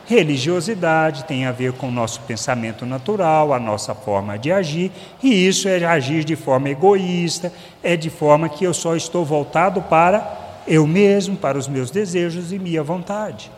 Religiosidade 0.07 1.25
tem 1.25 1.45
a 1.45 1.51
ver 1.51 1.73
com 1.73 1.89
o 1.89 1.91
nosso 1.91 2.21
pensamento 2.21 2.85
natural, 2.85 3.53
a 3.53 3.59
nossa 3.59 3.93
forma 3.93 4.39
de 4.39 4.53
agir, 4.53 4.89
e 5.21 5.45
isso 5.45 5.67
é 5.67 5.83
agir 5.83 6.23
de 6.23 6.33
forma 6.37 6.69
egoísta, 6.69 7.51
é 7.83 7.97
de 7.97 8.09
forma 8.09 8.47
que 8.47 8.63
eu 8.63 8.73
só 8.73 8.95
estou 8.95 9.25
voltado 9.25 9.81
para 9.81 10.63
eu 10.65 10.87
mesmo, 10.87 11.35
para 11.35 11.57
os 11.57 11.67
meus 11.67 11.91
desejos 11.91 12.53
e 12.53 12.59
minha 12.59 12.81
vontade. 12.81 13.51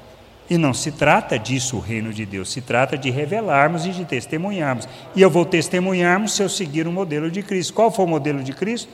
E 0.50 0.58
não 0.58 0.74
se 0.74 0.92
trata 0.92 1.38
disso 1.38 1.78
o 1.78 1.80
reino 1.80 2.12
de 2.12 2.26
Deus, 2.26 2.52
se 2.52 2.60
trata 2.60 2.98
de 2.98 3.12
revelarmos 3.12 3.86
e 3.86 3.92
de 3.92 4.04
testemunharmos. 4.04 4.90
E 5.16 5.22
eu 5.22 5.30
vou 5.30 5.46
testemunharmos 5.46 6.34
se 6.34 6.42
eu 6.42 6.50
seguir 6.50 6.88
o 6.88 6.92
modelo 6.92 7.30
de 7.30 7.44
Cristo. 7.44 7.74
Qual 7.74 7.92
foi 7.92 8.06
o 8.06 8.08
modelo 8.08 8.42
de 8.42 8.52
Cristo? 8.52 8.92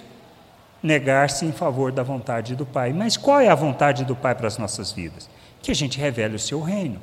Negar-se 0.83 1.45
em 1.45 1.53
favor 1.53 1.93
da 1.93 2.03
vontade 2.03 2.55
do 2.55 2.65
Pai. 2.65 2.91
Mas 2.91 3.15
qual 3.15 3.39
é 3.39 3.47
a 3.47 3.55
vontade 3.55 4.03
do 4.03 4.15
Pai 4.15 4.35
para 4.35 4.47
as 4.47 4.57
nossas 4.57 4.91
vidas? 4.91 5.29
Que 5.61 5.71
a 5.71 5.75
gente 5.75 5.97
revele 5.97 6.35
o 6.35 6.39
seu 6.39 6.61
reino. 6.61 6.99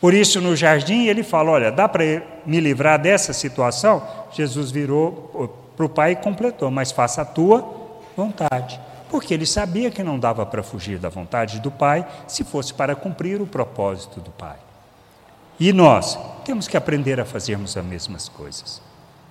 Por 0.00 0.14
isso, 0.14 0.40
no 0.40 0.54
jardim, 0.54 1.06
ele 1.06 1.24
fala: 1.24 1.50
Olha, 1.50 1.72
dá 1.72 1.88
para 1.88 2.04
me 2.46 2.60
livrar 2.60 3.00
dessa 3.00 3.32
situação? 3.32 4.02
Jesus 4.32 4.70
virou 4.70 5.52
para 5.76 5.86
o 5.86 5.88
pai 5.88 6.12
e 6.12 6.16
completou: 6.16 6.70
Mas 6.70 6.92
faça 6.92 7.22
a 7.22 7.24
tua 7.24 7.68
vontade. 8.16 8.80
Porque 9.10 9.34
ele 9.34 9.46
sabia 9.46 9.90
que 9.90 10.02
não 10.02 10.18
dava 10.18 10.44
para 10.44 10.62
fugir 10.62 10.98
da 10.98 11.08
vontade 11.08 11.60
do 11.60 11.70
Pai 11.70 12.06
se 12.26 12.44
fosse 12.44 12.72
para 12.74 12.94
cumprir 12.94 13.40
o 13.40 13.46
propósito 13.46 14.20
do 14.20 14.30
Pai. 14.30 14.56
E 15.58 15.72
nós 15.72 16.18
temos 16.44 16.68
que 16.68 16.76
aprender 16.76 17.18
a 17.20 17.24
fazermos 17.24 17.76
as 17.76 17.84
mesmas 17.84 18.28
coisas. 18.28 18.80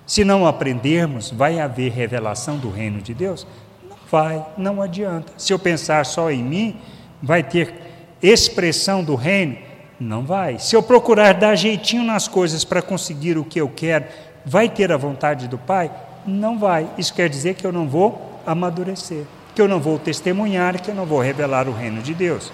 Se 0.06 0.24
não 0.24 0.46
aprendermos, 0.46 1.30
vai 1.30 1.60
haver 1.60 1.92
revelação 1.92 2.58
do 2.58 2.70
reino 2.70 3.00
de 3.00 3.14
Deus? 3.14 3.46
Não 3.88 3.96
vai, 4.10 4.44
não 4.56 4.82
adianta. 4.82 5.32
Se 5.36 5.52
eu 5.52 5.58
pensar 5.58 6.04
só 6.04 6.30
em 6.30 6.42
mim, 6.42 6.80
vai 7.22 7.42
ter 7.42 7.74
expressão 8.22 9.02
do 9.02 9.14
reino? 9.14 9.56
Não 9.98 10.24
vai. 10.24 10.58
Se 10.58 10.76
eu 10.76 10.82
procurar 10.82 11.34
dar 11.34 11.54
jeitinho 11.56 12.04
nas 12.04 12.28
coisas 12.28 12.64
para 12.64 12.80
conseguir 12.80 13.36
o 13.36 13.44
que 13.44 13.60
eu 13.60 13.68
quero, 13.68 14.06
vai 14.44 14.68
ter 14.68 14.92
a 14.92 14.96
vontade 14.96 15.48
do 15.48 15.58
Pai? 15.58 15.90
Não 16.26 16.58
vai. 16.58 16.88
Isso 16.96 17.12
quer 17.12 17.28
dizer 17.28 17.54
que 17.54 17.66
eu 17.66 17.72
não 17.72 17.88
vou 17.88 18.40
amadurecer, 18.46 19.24
que 19.58 19.62
eu 19.62 19.66
não 19.66 19.80
vou 19.80 19.98
testemunhar, 19.98 20.80
que 20.80 20.88
eu 20.88 20.94
não 20.94 21.04
vou 21.04 21.18
revelar 21.18 21.68
o 21.68 21.72
reino 21.72 22.00
de 22.00 22.14
Deus. 22.14 22.52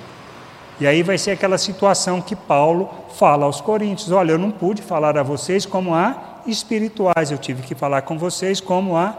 E 0.81 0.87
aí 0.87 1.03
vai 1.03 1.19
ser 1.19 1.33
aquela 1.33 1.59
situação 1.59 2.19
que 2.19 2.35
Paulo 2.35 2.89
fala 3.19 3.45
aos 3.45 3.61
Coríntios: 3.61 4.11
olha, 4.11 4.33
eu 4.33 4.39
não 4.39 4.51
pude 4.51 4.81
falar 4.81 5.19
a 5.19 5.23
vocês 5.23 5.67
como 5.67 5.95
a 5.95 6.41
espirituais, 6.47 7.31
eu 7.31 7.37
tive 7.37 7.61
que 7.61 7.75
falar 7.75 8.01
com 8.01 8.17
vocês 8.17 8.59
como 8.59 8.97
a 8.97 9.15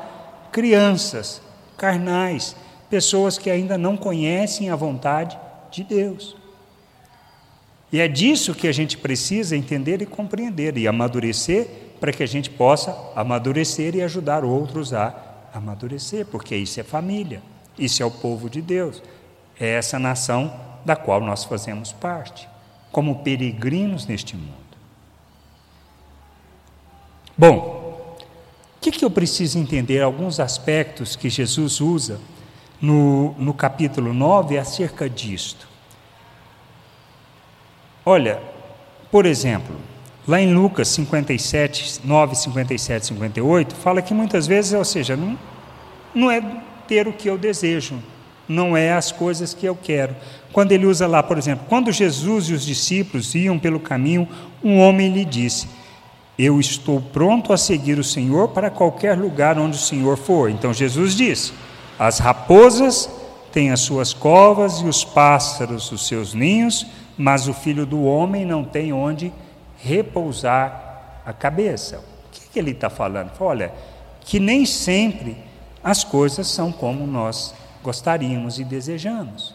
crianças, 0.52 1.44
carnais, 1.78 2.56
pessoas 2.90 3.38
que 3.38 3.52
ainda 3.52 3.78
não 3.78 3.96
conhecem 3.96 4.72
a 4.72 4.76
vontade 4.76 5.38
de 5.70 5.84
Deus. 5.84 6.36
E 7.94 8.02
é 8.02 8.08
disso 8.08 8.56
que 8.56 8.68
a 8.68 8.72
gente 8.72 8.98
precisa 8.98 9.56
entender 9.56 10.02
e 10.02 10.08
compreender 10.08 10.76
e 10.76 10.88
amadurecer 10.88 11.68
para 12.00 12.12
que 12.12 12.24
a 12.24 12.28
gente 12.28 12.50
possa 12.50 12.98
amadurecer 13.16 13.96
e 13.96 14.02
ajudar 14.02 14.44
outros 14.44 14.92
a 14.92 15.14
amadurecer, 15.54 16.26
porque 16.26 16.56
isso 16.56 16.80
é 16.80 16.84
família, 16.84 17.44
isso 17.78 18.02
é 18.02 18.06
o 18.06 18.12
povo 18.12 18.50
de 18.50 18.62
Deus, 18.62 19.02
é 19.60 19.74
essa 19.74 20.00
nação 20.00 20.54
da 20.84 20.96
qual 20.96 21.20
nós 21.22 21.44
fazemos 21.44 21.92
parte, 21.92 22.48
como 22.92 23.24
peregrinos 23.24 24.06
neste 24.06 24.36
mundo. 24.36 24.54
Bom, 27.38 28.18
o 28.78 28.82
que, 28.82 28.92
que 28.92 29.04
eu 29.04 29.12
preciso 29.12 29.58
entender? 29.58 30.02
Alguns 30.02 30.40
aspectos 30.40 31.16
que 31.16 31.30
Jesus 31.30 31.82
usa 31.82 32.22
no, 32.80 33.34
no 33.34 33.54
capítulo 33.54 34.14
9 34.14 34.58
acerca 34.58 35.10
disto. 35.10 35.68
Olha, 38.06 38.42
por 39.12 39.26
exemplo, 39.26 39.76
lá 40.28 40.40
em 40.40 40.54
Lucas 40.54 40.90
57, 40.90 42.02
9, 42.04 42.36
57, 42.36 43.08
58, 43.08 43.76
fala 43.76 44.02
que 44.02 44.14
muitas 44.14 44.46
vezes, 44.46 44.74
ou 44.74 44.86
seja, 44.86 45.16
não, 45.16 45.38
não 46.14 46.30
é 46.30 46.42
ter 46.88 47.08
o 47.08 47.14
que 47.14 47.30
eu 47.30 47.38
desejo, 47.38 48.02
não 48.48 48.76
é 48.78 48.94
as 48.94 49.12
coisas 49.12 49.54
que 49.54 49.66
eu 49.66 49.76
quero. 49.76 50.16
Quando 50.54 50.72
ele 50.72 50.86
usa 50.86 51.08
lá, 51.08 51.22
por 51.22 51.38
exemplo, 51.38 51.66
quando 51.68 51.92
Jesus 51.92 52.50
e 52.50 52.54
os 52.54 52.66
discípulos 52.66 53.36
iam 53.36 53.60
pelo 53.60 53.80
caminho, 53.80 54.28
um 54.64 54.80
homem 54.80 55.12
lhe 55.12 55.26
disse: 55.26 55.68
Eu 56.38 56.60
estou 56.60 57.02
pronto 57.02 57.52
a 57.52 57.58
seguir 57.58 58.00
o 58.00 58.04
Senhor 58.04 58.50
para 58.50 58.70
qualquer 58.70 59.18
lugar 59.18 59.58
onde 59.58 59.78
o 59.78 59.82
Senhor 59.82 60.18
for. 60.18 60.50
Então 60.50 60.74
Jesus 60.74 61.16
disse: 61.16 61.54
As 62.00 62.20
raposas 62.20 63.10
têm 63.52 63.72
as 63.72 63.82
suas 63.82 64.14
covas 64.14 64.80
e 64.80 64.86
os 64.86 65.04
pássaros 65.04 65.92
os 65.92 66.08
seus 66.08 66.34
ninhos, 66.34 66.86
mas 67.18 67.48
o 67.48 67.54
filho 67.54 67.86
do 67.86 68.04
homem 68.04 68.46
não 68.46 68.64
tem 68.64 68.94
onde 68.94 69.34
repousar 69.78 71.22
a 71.26 71.34
cabeça. 71.34 71.98
O 71.98 72.32
que, 72.32 72.50
que 72.50 72.60
ele 72.60 72.72
está 72.72 72.90
falando? 72.90 73.32
Olha, 73.40 73.74
que 74.22 74.40
nem 74.40 74.66
sempre 74.66 75.38
as 75.86 76.04
coisas 76.04 76.48
são 76.48 76.72
como 76.72 77.06
nós 77.06 77.54
gostaríamos 77.84 78.58
e 78.58 78.64
desejamos. 78.64 79.54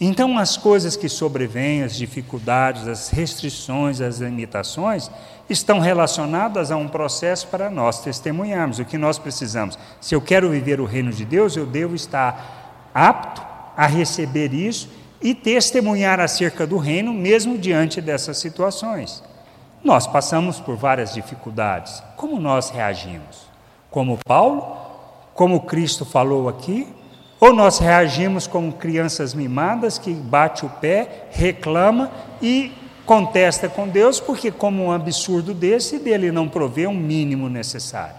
Então, 0.00 0.38
as 0.38 0.56
coisas 0.56 0.96
que 0.96 1.10
sobrevêm, 1.10 1.82
as 1.82 1.94
dificuldades, 1.94 2.88
as 2.88 3.10
restrições, 3.10 4.00
as 4.00 4.18
limitações, 4.18 5.10
estão 5.50 5.78
relacionadas 5.78 6.70
a 6.70 6.76
um 6.78 6.88
processo 6.88 7.48
para 7.48 7.68
nós 7.68 8.00
testemunharmos. 8.00 8.78
O 8.78 8.84
que 8.86 8.96
nós 8.96 9.18
precisamos? 9.18 9.78
Se 10.00 10.14
eu 10.14 10.22
quero 10.22 10.48
viver 10.48 10.80
o 10.80 10.86
reino 10.86 11.12
de 11.12 11.26
Deus, 11.26 11.54
eu 11.54 11.66
devo 11.66 11.94
estar 11.94 12.90
apto 12.94 13.42
a 13.76 13.86
receber 13.86 14.54
isso 14.54 14.88
e 15.20 15.34
testemunhar 15.34 16.18
acerca 16.18 16.66
do 16.66 16.78
reino, 16.78 17.12
mesmo 17.12 17.58
diante 17.58 18.00
dessas 18.00 18.38
situações. 18.38 19.22
Nós 19.84 20.06
passamos 20.06 20.58
por 20.58 20.76
várias 20.76 21.12
dificuldades. 21.12 22.02
Como 22.16 22.40
nós 22.40 22.70
reagimos? 22.70 23.46
Como 23.90 24.18
Paulo? 24.24 24.87
Como 25.38 25.60
Cristo 25.60 26.04
falou 26.04 26.48
aqui? 26.48 26.88
Ou 27.38 27.52
nós 27.52 27.78
reagimos 27.78 28.48
como 28.48 28.72
crianças 28.72 29.34
mimadas 29.34 29.96
que 29.96 30.12
bate 30.12 30.66
o 30.66 30.68
pé, 30.68 31.28
reclama 31.30 32.10
e 32.42 32.72
contesta 33.06 33.68
com 33.68 33.86
Deus, 33.86 34.18
porque 34.18 34.50
como 34.50 34.82
um 34.82 34.90
absurdo 34.90 35.54
desse, 35.54 36.00
dele 36.00 36.32
não 36.32 36.48
provê 36.48 36.88
um 36.88 36.92
mínimo 36.92 37.48
necessário. 37.48 38.16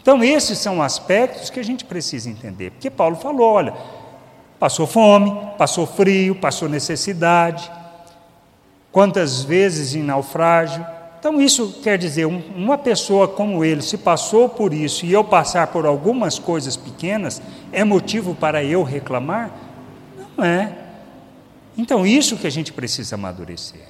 Então, 0.00 0.22
esses 0.22 0.56
são 0.58 0.80
aspectos 0.80 1.50
que 1.50 1.58
a 1.58 1.64
gente 1.64 1.84
precisa 1.84 2.30
entender, 2.30 2.70
porque 2.70 2.88
Paulo 2.88 3.16
falou: 3.16 3.52
olha, 3.52 3.74
passou 4.56 4.86
fome, 4.86 5.36
passou 5.58 5.88
frio, 5.88 6.36
passou 6.36 6.68
necessidade, 6.68 7.68
quantas 8.92 9.42
vezes 9.42 9.96
em 9.96 10.04
naufrágio, 10.04 10.86
então, 11.24 11.40
isso 11.40 11.80
quer 11.82 11.96
dizer, 11.96 12.26
uma 12.26 12.76
pessoa 12.76 13.26
como 13.26 13.64
ele, 13.64 13.80
se 13.80 13.96
passou 13.96 14.46
por 14.46 14.74
isso 14.74 15.06
e 15.06 15.12
eu 15.14 15.24
passar 15.24 15.68
por 15.68 15.86
algumas 15.86 16.38
coisas 16.38 16.76
pequenas, 16.76 17.40
é 17.72 17.82
motivo 17.82 18.34
para 18.34 18.62
eu 18.62 18.82
reclamar? 18.82 19.50
Não 20.36 20.44
é. 20.44 20.76
Então, 21.78 22.06
isso 22.06 22.36
que 22.36 22.46
a 22.46 22.50
gente 22.50 22.74
precisa 22.74 23.14
amadurecer. 23.14 23.80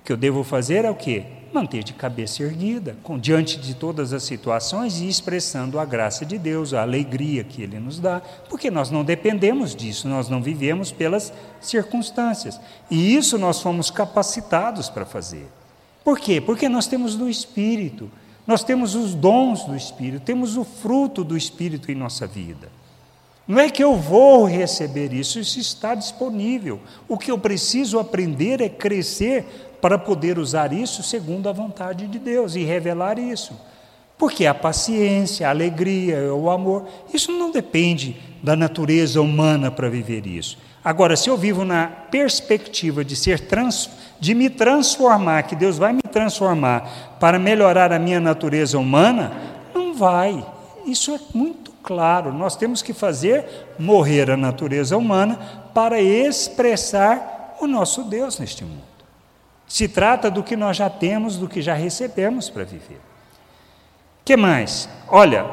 O 0.00 0.04
que 0.04 0.12
eu 0.12 0.16
devo 0.16 0.44
fazer 0.44 0.84
é 0.84 0.90
o 0.90 0.94
quê? 0.94 1.24
Manter 1.52 1.82
de 1.82 1.92
cabeça 1.92 2.44
erguida, 2.44 2.96
com, 3.02 3.18
diante 3.18 3.58
de 3.58 3.74
todas 3.74 4.12
as 4.12 4.22
situações 4.22 5.00
e 5.00 5.08
expressando 5.08 5.80
a 5.80 5.84
graça 5.84 6.24
de 6.24 6.38
Deus, 6.38 6.72
a 6.72 6.82
alegria 6.82 7.42
que 7.42 7.60
Ele 7.60 7.80
nos 7.80 7.98
dá, 7.98 8.22
porque 8.48 8.70
nós 8.70 8.88
não 8.88 9.02
dependemos 9.02 9.74
disso, 9.74 10.06
nós 10.06 10.28
não 10.28 10.40
vivemos 10.40 10.92
pelas 10.92 11.32
circunstâncias. 11.60 12.60
E 12.88 13.16
isso 13.16 13.36
nós 13.36 13.60
fomos 13.60 13.90
capacitados 13.90 14.88
para 14.88 15.04
fazer. 15.04 15.48
Por 16.04 16.20
quê? 16.20 16.40
Porque 16.40 16.68
nós 16.68 16.86
temos 16.86 17.16
do 17.16 17.28
Espírito, 17.28 18.08
nós 18.46 18.62
temos 18.62 18.94
os 18.94 19.14
dons 19.14 19.64
do 19.64 19.74
Espírito, 19.74 20.24
temos 20.24 20.56
o 20.56 20.64
fruto 20.64 21.24
do 21.24 21.36
Espírito 21.36 21.90
em 21.90 21.94
nossa 21.96 22.26
vida. 22.28 22.68
Não 23.46 23.58
é 23.58 23.68
que 23.68 23.82
eu 23.82 23.96
vou 23.96 24.44
receber 24.44 25.12
isso, 25.12 25.40
isso 25.40 25.58
está 25.58 25.96
disponível. 25.96 26.78
O 27.08 27.18
que 27.18 27.32
eu 27.32 27.38
preciso 27.38 27.98
aprender 27.98 28.60
é 28.60 28.68
crescer 28.68 29.69
para 29.80 29.98
poder 29.98 30.38
usar 30.38 30.72
isso 30.72 31.02
segundo 31.02 31.48
a 31.48 31.52
vontade 31.52 32.06
de 32.06 32.18
Deus 32.18 32.54
e 32.54 32.64
revelar 32.64 33.18
isso. 33.18 33.54
Porque 34.18 34.44
a 34.44 34.52
paciência, 34.52 35.46
a 35.46 35.50
alegria, 35.50 36.34
o 36.34 36.50
amor, 36.50 36.86
isso 37.12 37.32
não 37.32 37.50
depende 37.50 38.16
da 38.42 38.54
natureza 38.54 39.20
humana 39.20 39.70
para 39.70 39.88
viver 39.88 40.26
isso. 40.26 40.58
Agora, 40.84 41.16
se 41.16 41.28
eu 41.28 41.36
vivo 41.36 41.64
na 41.64 41.86
perspectiva 41.86 43.04
de 43.04 43.14
ser 43.14 43.40
trans, 43.40 43.90
de 44.18 44.34
me 44.34 44.48
transformar, 44.48 45.42
que 45.44 45.56
Deus 45.56 45.78
vai 45.78 45.92
me 45.92 46.02
transformar 46.02 47.16
para 47.18 47.38
melhorar 47.38 47.92
a 47.92 47.98
minha 47.98 48.20
natureza 48.20 48.78
humana, 48.78 49.32
não 49.74 49.94
vai. 49.94 50.44
Isso 50.86 51.14
é 51.14 51.20
muito 51.34 51.70
claro. 51.82 52.32
Nós 52.32 52.56
temos 52.56 52.82
que 52.82 52.92
fazer 52.92 53.44
morrer 53.78 54.30
a 54.30 54.36
natureza 54.36 54.96
humana 54.96 55.38
para 55.74 56.00
expressar 56.00 57.56
o 57.60 57.66
nosso 57.66 58.04
Deus 58.04 58.38
neste 58.38 58.64
mundo. 58.64 58.89
Se 59.70 59.86
trata 59.86 60.28
do 60.28 60.42
que 60.42 60.56
nós 60.56 60.76
já 60.76 60.90
temos, 60.90 61.36
do 61.36 61.48
que 61.48 61.62
já 61.62 61.74
recebemos 61.74 62.50
para 62.50 62.64
viver. 62.64 62.98
que 64.24 64.36
mais? 64.36 64.88
Olha, 65.06 65.46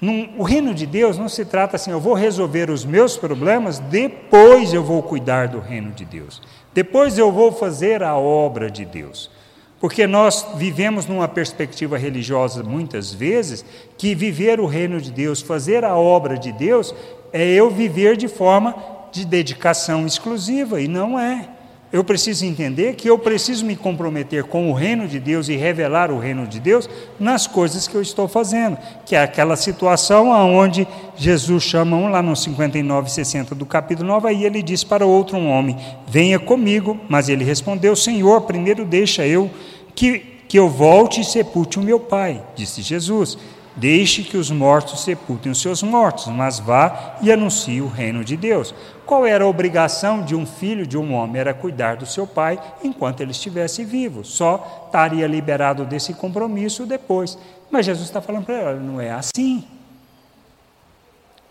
num, 0.00 0.30
o 0.38 0.42
reino 0.42 0.72
de 0.72 0.86
Deus 0.86 1.18
não 1.18 1.28
se 1.28 1.44
trata 1.44 1.76
assim, 1.76 1.90
eu 1.90 2.00
vou 2.00 2.14
resolver 2.14 2.70
os 2.70 2.86
meus 2.86 3.14
problemas, 3.14 3.78
depois 3.78 4.72
eu 4.72 4.82
vou 4.82 5.02
cuidar 5.02 5.48
do 5.48 5.60
reino 5.60 5.92
de 5.92 6.06
Deus. 6.06 6.40
Depois 6.72 7.18
eu 7.18 7.30
vou 7.30 7.52
fazer 7.52 8.02
a 8.02 8.16
obra 8.16 8.70
de 8.70 8.86
Deus. 8.86 9.30
Porque 9.78 10.06
nós 10.06 10.46
vivemos 10.56 11.04
numa 11.04 11.28
perspectiva 11.28 11.98
religiosa 11.98 12.62
muitas 12.62 13.12
vezes 13.12 13.66
que 13.98 14.14
viver 14.14 14.60
o 14.60 14.66
reino 14.66 14.98
de 14.98 15.12
Deus, 15.12 15.42
fazer 15.42 15.84
a 15.84 15.94
obra 15.94 16.38
de 16.38 16.52
Deus, 16.52 16.94
é 17.34 17.44
eu 17.52 17.68
viver 17.68 18.16
de 18.16 18.28
forma 18.28 18.74
de 19.12 19.26
dedicação 19.26 20.06
exclusiva, 20.06 20.80
e 20.80 20.88
não 20.88 21.20
é. 21.20 21.57
Eu 21.90 22.04
preciso 22.04 22.44
entender 22.44 22.96
que 22.96 23.08
eu 23.08 23.18
preciso 23.18 23.64
me 23.64 23.74
comprometer 23.74 24.44
com 24.44 24.70
o 24.70 24.74
reino 24.74 25.08
de 25.08 25.18
Deus 25.18 25.48
e 25.48 25.56
revelar 25.56 26.10
o 26.10 26.18
reino 26.18 26.46
de 26.46 26.60
Deus 26.60 26.88
nas 27.18 27.46
coisas 27.46 27.88
que 27.88 27.94
eu 27.94 28.02
estou 28.02 28.28
fazendo, 28.28 28.76
que 29.06 29.16
é 29.16 29.22
aquela 29.22 29.56
situação 29.56 30.30
aonde 30.30 30.86
Jesus 31.16 31.62
chama 31.62 31.96
um 31.96 32.08
lá 32.08 32.20
no 32.20 32.36
59, 32.36 33.10
60 33.10 33.54
do 33.54 33.64
capítulo 33.64 34.06
9, 34.06 34.28
aí 34.28 34.44
ele 34.44 34.62
diz 34.62 34.84
para 34.84 35.06
outro 35.06 35.38
um 35.38 35.48
homem: 35.48 35.76
Venha 36.06 36.38
comigo. 36.38 36.98
Mas 37.08 37.30
ele 37.30 37.42
respondeu: 37.42 37.96
Senhor, 37.96 38.42
primeiro 38.42 38.84
deixa 38.84 39.26
eu 39.26 39.50
que, 39.94 40.18
que 40.46 40.58
eu 40.58 40.68
volte 40.68 41.22
e 41.22 41.24
sepulte 41.24 41.78
o 41.78 41.82
meu 41.82 41.98
pai. 41.98 42.42
Disse 42.54 42.82
Jesus: 42.82 43.38
Deixe 43.78 44.24
que 44.24 44.36
os 44.36 44.50
mortos 44.50 45.04
sepultem 45.04 45.52
os 45.52 45.62
seus 45.62 45.84
mortos, 45.84 46.26
mas 46.26 46.58
vá 46.58 47.16
e 47.22 47.30
anuncie 47.30 47.80
o 47.80 47.86
reino 47.86 48.24
de 48.24 48.36
Deus. 48.36 48.74
Qual 49.06 49.24
era 49.24 49.44
a 49.44 49.46
obrigação 49.46 50.22
de 50.22 50.34
um 50.34 50.44
filho 50.44 50.84
de 50.84 50.98
um 50.98 51.14
homem? 51.14 51.40
Era 51.40 51.54
cuidar 51.54 51.96
do 51.96 52.04
seu 52.04 52.26
pai 52.26 52.58
enquanto 52.82 53.20
ele 53.20 53.30
estivesse 53.30 53.84
vivo. 53.84 54.24
Só 54.24 54.84
estaria 54.86 55.28
liberado 55.28 55.84
desse 55.84 56.12
compromisso 56.12 56.84
depois. 56.84 57.38
Mas 57.70 57.86
Jesus 57.86 58.08
está 58.08 58.20
falando 58.20 58.46
para 58.46 58.72
ele: 58.72 58.80
não 58.80 59.00
é 59.00 59.12
assim. 59.12 59.64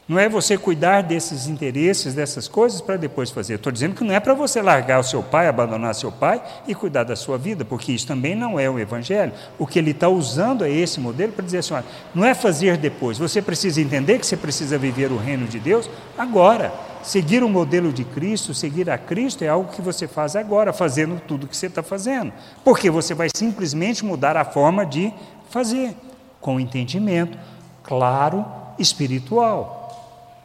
Não 0.07 0.17
é 0.17 0.29
você 0.29 0.57
cuidar 0.57 1.03
desses 1.03 1.47
interesses, 1.47 2.13
dessas 2.13 2.47
coisas, 2.47 2.79
para 2.79 2.95
depois 2.95 3.29
fazer. 3.29 3.55
Estou 3.55 3.73
dizendo 3.73 3.93
que 3.93 4.05
não 4.05 4.13
é 4.15 4.21
para 4.21 4.33
você 4.33 4.61
largar 4.61 5.01
o 5.01 5.03
seu 5.03 5.21
pai, 5.21 5.49
abandonar 5.49 5.93
seu 5.93 6.09
pai 6.09 6.41
e 6.65 6.73
cuidar 6.73 7.03
da 7.03 7.15
sua 7.15 7.37
vida, 7.37 7.65
porque 7.65 7.91
isso 7.91 8.07
também 8.07 8.33
não 8.33 8.57
é 8.57 8.69
o 8.69 8.79
Evangelho. 8.79 9.33
O 9.59 9.67
que 9.67 9.77
ele 9.77 9.91
está 9.91 10.07
usando 10.07 10.63
é 10.63 10.71
esse 10.71 10.97
modelo 11.01 11.33
para 11.33 11.43
dizer 11.43 11.57
assim: 11.57 11.73
olha, 11.73 11.85
não 12.15 12.23
é 12.23 12.33
fazer 12.33 12.77
depois. 12.77 13.17
Você 13.17 13.41
precisa 13.41 13.81
entender 13.81 14.17
que 14.17 14.25
você 14.25 14.37
precisa 14.37 14.77
viver 14.77 15.11
o 15.11 15.17
reino 15.17 15.45
de 15.45 15.59
Deus 15.59 15.89
agora. 16.17 16.71
Seguir 17.03 17.43
o 17.43 17.49
modelo 17.49 17.91
de 17.91 18.05
Cristo, 18.05 18.53
seguir 18.53 18.89
a 18.89 18.97
Cristo 18.97 19.43
é 19.43 19.49
algo 19.49 19.73
que 19.73 19.81
você 19.81 20.07
faz 20.07 20.37
agora, 20.37 20.71
fazendo 20.71 21.21
tudo 21.27 21.43
o 21.43 21.47
que 21.47 21.55
você 21.55 21.67
está 21.67 21.83
fazendo. 21.83 22.31
Porque 22.63 22.89
você 22.89 23.13
vai 23.13 23.27
simplesmente 23.35 24.05
mudar 24.05 24.37
a 24.37 24.45
forma 24.45 24.85
de 24.85 25.13
fazer, 25.49 25.93
com 26.39 26.61
entendimento 26.61 27.37
claro, 27.83 28.45
espiritual 28.79 29.76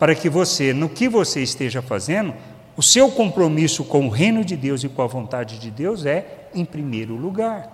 para 0.03 0.17
que 0.17 0.29
você, 0.29 0.73
no 0.73 0.89
que 0.89 1.09
você 1.09 1.45
esteja 1.45 1.81
fazendo, 1.81 2.35
o 2.77 2.83
seu 2.83 3.09
compromisso 3.09 3.85
com 3.85 4.09
o 4.09 4.11
reino 4.11 4.45
de 4.45 4.57
Deus 4.57 4.83
e 4.83 4.89
com 4.89 5.01
a 5.01 5.07
vontade 5.07 5.61
de 5.61 5.71
Deus 5.71 6.05
é 6.05 6.49
em 6.53 6.65
primeiro 6.65 7.15
lugar. 7.15 7.71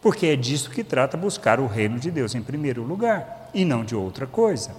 Porque 0.00 0.26
é 0.26 0.36
disso 0.36 0.70
que 0.70 0.84
trata 0.84 1.16
buscar 1.16 1.58
o 1.58 1.66
reino 1.66 1.98
de 1.98 2.08
Deus 2.08 2.36
em 2.36 2.40
primeiro 2.40 2.84
lugar 2.84 3.50
e 3.52 3.64
não 3.64 3.84
de 3.84 3.96
outra 3.96 4.28
coisa. 4.28 4.70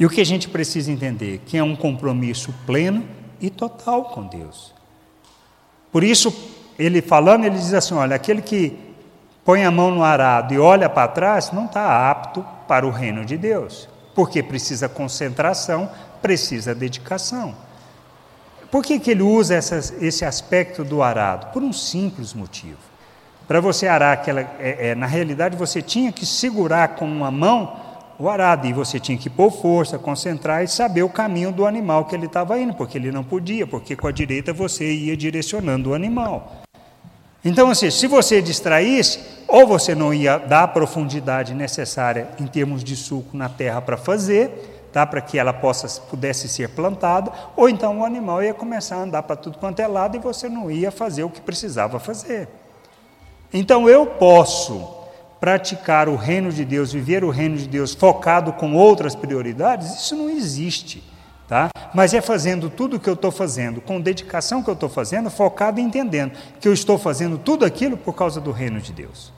E 0.00 0.04
o 0.04 0.10
que 0.10 0.20
a 0.20 0.26
gente 0.26 0.48
precisa 0.48 0.90
entender? 0.90 1.42
Que 1.46 1.56
é 1.56 1.62
um 1.62 1.76
compromisso 1.76 2.52
pleno 2.66 3.06
e 3.40 3.48
total 3.48 4.06
com 4.06 4.26
Deus. 4.26 4.74
Por 5.92 6.02
isso, 6.02 6.34
ele 6.76 7.00
falando, 7.00 7.44
ele 7.44 7.56
diz 7.56 7.72
assim: 7.72 7.94
olha, 7.94 8.16
aquele 8.16 8.42
que 8.42 8.76
põe 9.44 9.64
a 9.64 9.70
mão 9.70 9.92
no 9.92 10.02
arado 10.02 10.52
e 10.52 10.58
olha 10.58 10.88
para 10.88 11.06
trás 11.06 11.52
não 11.52 11.66
está 11.66 12.10
apto 12.10 12.44
para 12.66 12.84
o 12.84 12.90
reino 12.90 13.24
de 13.24 13.36
Deus 13.36 13.94
porque 14.16 14.42
precisa 14.42 14.88
concentração, 14.88 15.90
precisa 16.22 16.74
dedicação. 16.74 17.54
Por 18.70 18.82
que, 18.82 18.98
que 18.98 19.10
ele 19.10 19.22
usa 19.22 19.54
esse 19.54 20.24
aspecto 20.24 20.82
do 20.82 21.02
arado? 21.02 21.52
Por 21.52 21.62
um 21.62 21.72
simples 21.72 22.32
motivo. 22.32 22.78
Para 23.46 23.60
você 23.60 23.86
arar 23.86 24.14
aquela. 24.14 24.40
É, 24.58 24.88
é, 24.88 24.94
na 24.94 25.06
realidade, 25.06 25.56
você 25.56 25.80
tinha 25.80 26.10
que 26.10 26.26
segurar 26.26 26.96
com 26.96 27.04
uma 27.04 27.30
mão 27.30 27.84
o 28.18 28.30
arado, 28.30 28.66
e 28.66 28.72
você 28.72 28.98
tinha 28.98 29.18
que 29.18 29.28
pôr 29.28 29.50
força, 29.50 29.98
concentrar 29.98 30.64
e 30.64 30.68
saber 30.68 31.02
o 31.02 31.08
caminho 31.08 31.52
do 31.52 31.66
animal 31.66 32.06
que 32.06 32.14
ele 32.14 32.24
estava 32.24 32.58
indo, 32.58 32.72
porque 32.72 32.96
ele 32.96 33.12
não 33.12 33.22
podia, 33.22 33.66
porque 33.66 33.94
com 33.94 34.06
a 34.06 34.10
direita 34.10 34.54
você 34.54 34.90
ia 34.90 35.14
direcionando 35.14 35.90
o 35.90 35.94
animal. 35.94 36.62
Então, 37.46 37.70
assim, 37.70 37.92
se 37.92 38.08
você 38.08 38.42
distraísse, 38.42 39.20
ou 39.46 39.68
você 39.68 39.94
não 39.94 40.12
ia 40.12 40.36
dar 40.36 40.64
a 40.64 40.68
profundidade 40.68 41.54
necessária 41.54 42.26
em 42.40 42.46
termos 42.48 42.82
de 42.82 42.96
suco 42.96 43.36
na 43.36 43.48
terra 43.48 43.80
para 43.80 43.96
fazer, 43.96 44.88
tá? 44.92 45.06
para 45.06 45.20
que 45.20 45.38
ela 45.38 45.52
possa, 45.52 46.00
pudesse 46.10 46.48
ser 46.48 46.70
plantada, 46.70 47.30
ou 47.56 47.68
então 47.68 48.00
o 48.00 48.04
animal 48.04 48.42
ia 48.42 48.52
começar 48.52 48.96
a 48.96 49.02
andar 49.02 49.22
para 49.22 49.36
tudo 49.36 49.58
quanto 49.58 49.78
é 49.78 49.86
lado 49.86 50.16
e 50.16 50.18
você 50.18 50.48
não 50.48 50.68
ia 50.68 50.90
fazer 50.90 51.22
o 51.22 51.30
que 51.30 51.40
precisava 51.40 52.00
fazer. 52.00 52.48
Então 53.54 53.88
eu 53.88 54.06
posso 54.06 54.96
praticar 55.38 56.08
o 56.08 56.16
reino 56.16 56.50
de 56.50 56.64
Deus, 56.64 56.92
viver 56.92 57.22
o 57.22 57.30
reino 57.30 57.56
de 57.56 57.68
Deus 57.68 57.94
focado 57.94 58.54
com 58.54 58.74
outras 58.74 59.14
prioridades, 59.14 59.94
isso 59.94 60.16
não 60.16 60.28
existe. 60.28 61.00
Tá? 61.48 61.68
Mas 61.94 62.12
é 62.12 62.20
fazendo 62.20 62.68
tudo 62.68 62.96
o 62.96 63.00
que 63.00 63.08
eu 63.08 63.14
estou 63.14 63.30
fazendo, 63.30 63.80
com 63.80 64.00
dedicação 64.00 64.62
que 64.62 64.68
eu 64.68 64.74
estou 64.74 64.88
fazendo, 64.88 65.30
focado 65.30 65.78
e 65.78 65.82
entendendo 65.82 66.32
que 66.60 66.66
eu 66.66 66.72
estou 66.72 66.98
fazendo 66.98 67.38
tudo 67.38 67.64
aquilo 67.64 67.96
por 67.96 68.14
causa 68.14 68.40
do 68.40 68.50
reino 68.50 68.80
de 68.80 68.92
Deus. 68.92 69.32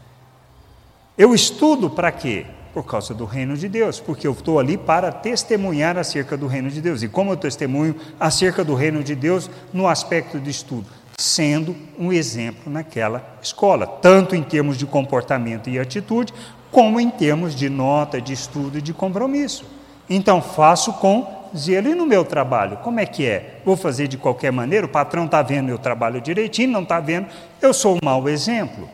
Eu 1.17 1.35
estudo 1.35 1.91
para 1.91 2.11
quê? 2.11 2.47
Por 2.73 2.85
causa 2.85 3.13
do 3.13 3.25
reino 3.25 3.57
de 3.57 3.69
Deus, 3.69 4.01
porque 4.01 4.27
eu 4.27 4.33
estou 4.33 4.59
ali 4.59 4.79
para 4.79 5.13
testemunhar 5.13 5.99
acerca 5.99 6.37
do 6.37 6.47
reino 6.47 6.71
de 6.71 6.81
Deus. 6.81 7.03
E 7.03 7.09
como 7.09 7.33
eu 7.33 7.37
testemunho 7.37 7.97
acerca 8.19 8.65
do 8.65 8.75
reino 8.75 9.03
de 9.03 9.15
Deus 9.15 9.51
no 9.73 9.87
aspecto 9.87 10.39
de 10.39 10.49
estudo? 10.49 10.87
Sendo 11.19 11.77
um 11.99 12.13
exemplo 12.13 12.73
naquela 12.73 13.37
escola, 13.43 13.87
tanto 13.87 14.35
em 14.37 14.43
termos 14.43 14.79
de 14.79 14.87
comportamento 14.87 15.69
e 15.69 15.79
atitude, 15.79 16.33
como 16.71 17.01
em 17.01 17.11
termos 17.11 17.55
de 17.55 17.69
nota, 17.69 18.21
de 18.21 18.33
estudo 18.33 18.79
e 18.79 18.83
de 18.83 18.95
compromisso. 18.95 19.65
Então, 20.09 20.41
faço 20.41 20.93
com 20.95 21.38
zelo. 21.57 21.89
E 21.89 21.95
no 21.95 22.07
meu 22.07 22.25
trabalho, 22.25 22.79
como 22.79 23.01
é 23.01 23.07
que 23.07 23.27
é? 23.27 23.61
Vou 23.65 23.77
fazer 23.77 24.09
de 24.09 24.17
qualquer 24.17 24.53
maneira? 24.53 24.87
O 24.87 24.89
patrão 24.89 25.27
está 25.27 25.43
vendo 25.43 25.67
meu 25.67 25.79
trabalho 25.79 26.21
direitinho, 26.21 26.73
não 26.73 26.83
está 26.83 27.01
vendo? 27.01 27.27
Eu 27.61 27.73
sou 27.75 27.97
um 27.97 27.99
mau 28.03 28.29
exemplo. 28.29 28.89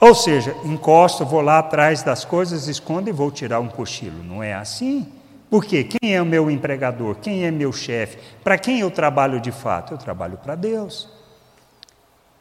Ou 0.00 0.14
seja, 0.14 0.54
encosto, 0.64 1.24
vou 1.24 1.40
lá 1.40 1.58
atrás 1.58 2.02
das 2.02 2.24
coisas, 2.24 2.68
escondo 2.68 3.08
e 3.08 3.12
vou 3.12 3.30
tirar 3.30 3.60
um 3.60 3.68
cochilo. 3.68 4.22
Não 4.22 4.42
é 4.42 4.54
assim. 4.54 5.06
Por 5.48 5.64
quê? 5.64 5.84
Quem 5.84 6.14
é 6.14 6.20
o 6.20 6.26
meu 6.26 6.50
empregador? 6.50 7.16
Quem 7.16 7.44
é 7.44 7.50
meu 7.50 7.72
chefe? 7.72 8.18
Para 8.42 8.58
quem 8.58 8.80
eu 8.80 8.90
trabalho 8.90 9.40
de 9.40 9.52
fato? 9.52 9.94
Eu 9.94 9.98
trabalho 9.98 10.36
para 10.36 10.54
Deus. 10.54 11.08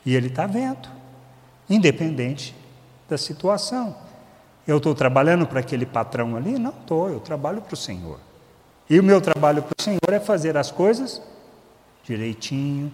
E 0.05 0.15
Ele 0.15 0.27
está 0.27 0.45
vendo, 0.45 0.89
independente 1.69 2.55
da 3.09 3.17
situação. 3.17 3.95
Eu 4.67 4.77
estou 4.77 4.95
trabalhando 4.95 5.45
para 5.45 5.59
aquele 5.59 5.85
patrão 5.85 6.35
ali? 6.35 6.57
Não 6.57 6.71
estou, 6.71 7.09
eu 7.09 7.19
trabalho 7.19 7.61
para 7.61 7.73
o 7.73 7.77
Senhor. 7.77 8.19
E 8.89 8.99
o 8.99 9.03
meu 9.03 9.21
trabalho 9.21 9.63
para 9.63 9.75
o 9.77 9.81
Senhor 9.81 10.11
é 10.11 10.19
fazer 10.19 10.57
as 10.57 10.71
coisas 10.71 11.21
direitinho. 12.03 12.91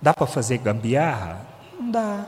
Dá 0.00 0.12
para 0.12 0.26
fazer 0.26 0.58
gambiarra? 0.58 1.40
Não 1.78 1.90
dá. 1.90 2.26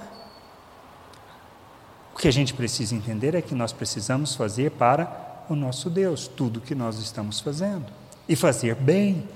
O 2.14 2.18
que 2.18 2.27
a 2.27 2.33
gente 2.33 2.55
precisa 2.55 2.94
entender 2.94 3.35
é 3.35 3.42
que 3.42 3.55
nós 3.55 3.72
precisamos 3.72 4.35
fazer 4.35 4.72
para 4.72 5.44
o 5.48 5.55
nosso 5.55 5.88
Deus 5.88 6.27
tudo 6.27 6.59
o 6.59 6.61
que 6.61 6.74
nós 6.74 6.98
estamos 6.98 7.40
fazendo 7.40 7.87
e 8.29 8.35
fazer 8.35 8.74
bem. 8.74 9.29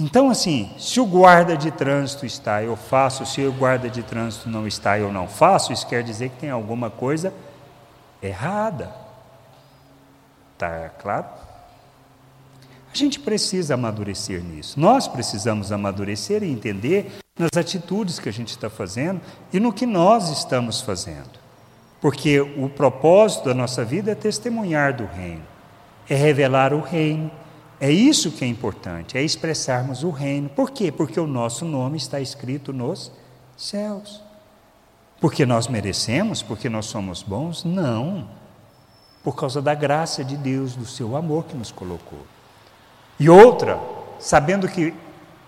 Então, 0.00 0.30
assim, 0.30 0.72
se 0.78 0.98
o 0.98 1.06
guarda 1.06 1.56
de 1.56 1.70
trânsito 1.70 2.24
está, 2.24 2.62
eu 2.62 2.76
faço, 2.76 3.26
se 3.26 3.42
o 3.42 3.52
guarda 3.52 3.90
de 3.90 4.02
trânsito 4.02 4.48
não 4.48 4.66
está, 4.66 4.98
eu 4.98 5.12
não 5.12 5.28
faço, 5.28 5.72
isso 5.72 5.86
quer 5.86 6.02
dizer 6.02 6.30
que 6.30 6.40
tem 6.40 6.50
alguma 6.50 6.90
coisa 6.90 7.32
errada. 8.22 8.90
Está 10.54 10.88
claro? 10.88 11.26
A 12.92 12.96
gente 12.96 13.18
precisa 13.18 13.74
amadurecer 13.74 14.42
nisso. 14.42 14.78
Nós 14.78 15.08
precisamos 15.08 15.72
amadurecer 15.72 16.42
e 16.42 16.50
entender 16.50 17.10
nas 17.38 17.56
atitudes 17.56 18.18
que 18.18 18.28
a 18.28 18.32
gente 18.32 18.48
está 18.48 18.68
fazendo 18.68 19.20
e 19.50 19.58
no 19.58 19.72
que 19.72 19.86
nós 19.86 20.28
estamos 20.28 20.82
fazendo. 20.82 21.40
Porque 22.02 22.40
o 22.40 22.68
propósito 22.68 23.46
da 23.46 23.54
nossa 23.54 23.82
vida 23.82 24.10
é 24.12 24.14
testemunhar 24.14 24.94
do 24.94 25.06
reino, 25.06 25.42
é 26.06 26.14
revelar 26.14 26.74
o 26.74 26.80
reino. 26.80 27.30
É 27.80 27.90
isso 27.90 28.30
que 28.30 28.44
é 28.44 28.48
importante, 28.48 29.16
é 29.16 29.22
expressarmos 29.22 30.04
o 30.04 30.10
reino. 30.10 30.50
Por 30.50 30.70
quê? 30.70 30.92
Porque 30.92 31.18
o 31.18 31.26
nosso 31.26 31.64
nome 31.64 31.96
está 31.96 32.20
escrito 32.20 32.72
nos 32.72 33.10
céus. 33.56 34.22
Porque 35.18 35.46
nós 35.46 35.66
merecemos, 35.66 36.42
porque 36.42 36.68
nós 36.68 36.86
somos 36.86 37.22
bons? 37.22 37.64
Não. 37.64 38.28
Por 39.24 39.34
causa 39.34 39.62
da 39.62 39.74
graça 39.74 40.22
de 40.22 40.36
Deus, 40.36 40.74
do 40.74 40.84
seu 40.84 41.16
amor 41.16 41.44
que 41.44 41.56
nos 41.56 41.72
colocou. 41.72 42.26
E 43.22 43.30
outra, 43.30 43.80
sabendo 44.18 44.66
que 44.66 44.92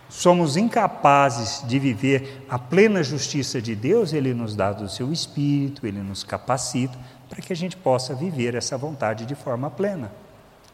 somos 0.09 0.57
incapazes 0.57 1.67
de 1.67 1.77
viver 1.77 2.47
a 2.49 2.57
plena 2.57 3.03
justiça 3.03 3.61
de 3.61 3.75
Deus, 3.75 4.13
Ele 4.13 4.33
nos 4.33 4.55
dá 4.55 4.73
do 4.73 4.89
seu 4.89 5.13
Espírito, 5.13 5.85
Ele 5.85 5.99
nos 5.99 6.23
capacita 6.23 6.97
para 7.29 7.43
que 7.43 7.53
a 7.53 7.57
gente 7.57 7.77
possa 7.77 8.15
viver 8.15 8.55
essa 8.55 8.79
vontade 8.79 9.27
de 9.27 9.35
forma 9.35 9.69
plena. 9.73 10.13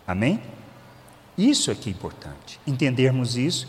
Amém? 0.07 0.43
Isso 1.39 1.71
é 1.71 1.75
que 1.75 1.89
é 1.89 1.93
importante, 1.93 2.61
entendermos 2.67 3.35
isso 3.35 3.67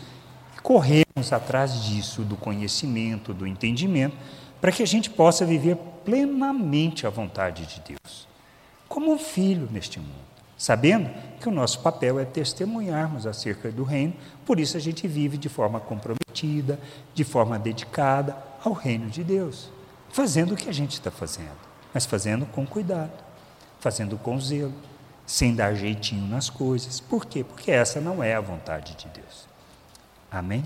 e 0.54 0.60
corrermos 0.60 1.32
atrás 1.32 1.84
disso, 1.86 2.20
do 2.20 2.36
conhecimento, 2.36 3.32
do 3.32 3.46
entendimento, 3.46 4.14
para 4.60 4.70
que 4.70 4.82
a 4.82 4.86
gente 4.86 5.08
possa 5.08 5.46
viver 5.46 5.76
plenamente 6.04 7.06
a 7.06 7.10
vontade 7.10 7.64
de 7.64 7.80
Deus, 7.80 8.28
como 8.90 9.10
um 9.10 9.18
filho 9.18 9.70
neste 9.72 9.98
mundo 9.98 10.31
sabendo 10.56 11.10
que 11.40 11.48
o 11.48 11.52
nosso 11.52 11.80
papel 11.80 12.20
é 12.20 12.24
testemunharmos 12.24 13.26
acerca 13.26 13.70
do 13.70 13.82
reino, 13.82 14.14
por 14.46 14.60
isso 14.60 14.76
a 14.76 14.80
gente 14.80 15.08
vive 15.08 15.36
de 15.36 15.48
forma 15.48 15.80
comprometida, 15.80 16.78
de 17.14 17.24
forma 17.24 17.58
dedicada 17.58 18.36
ao 18.64 18.72
reino 18.72 19.10
de 19.10 19.24
Deus, 19.24 19.70
fazendo 20.10 20.54
o 20.54 20.56
que 20.56 20.68
a 20.68 20.72
gente 20.72 20.92
está 20.92 21.10
fazendo, 21.10 21.58
mas 21.92 22.06
fazendo 22.06 22.46
com 22.46 22.64
cuidado, 22.64 23.12
fazendo 23.80 24.16
com 24.16 24.38
zelo, 24.38 24.72
sem 25.26 25.54
dar 25.54 25.74
jeitinho 25.74 26.26
nas 26.28 26.50
coisas. 26.50 27.00
Por 27.00 27.26
quê? 27.26 27.42
Porque 27.42 27.70
essa 27.70 28.00
não 28.00 28.22
é 28.22 28.34
a 28.34 28.40
vontade 28.40 28.94
de 28.94 29.08
Deus. 29.08 29.48
Amém? 30.30 30.64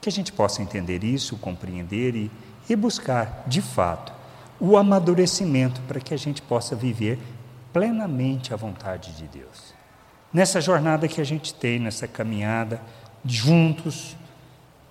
Que 0.00 0.08
a 0.08 0.12
gente 0.12 0.32
possa 0.32 0.62
entender 0.62 1.02
isso, 1.02 1.36
compreender 1.36 2.14
e, 2.14 2.30
e 2.68 2.76
buscar, 2.76 3.42
de 3.46 3.60
fato, 3.60 4.12
o 4.60 4.76
amadurecimento 4.76 5.80
para 5.82 6.00
que 6.00 6.12
a 6.12 6.16
gente 6.16 6.42
possa 6.42 6.74
viver 6.74 7.18
plenamente 7.72 8.52
a 8.52 8.56
vontade 8.56 9.12
de 9.12 9.26
Deus. 9.26 9.74
Nessa 10.32 10.60
jornada 10.60 11.08
que 11.08 11.20
a 11.20 11.24
gente 11.24 11.54
tem, 11.54 11.78
nessa 11.78 12.06
caminhada, 12.06 12.80
juntos, 13.24 14.16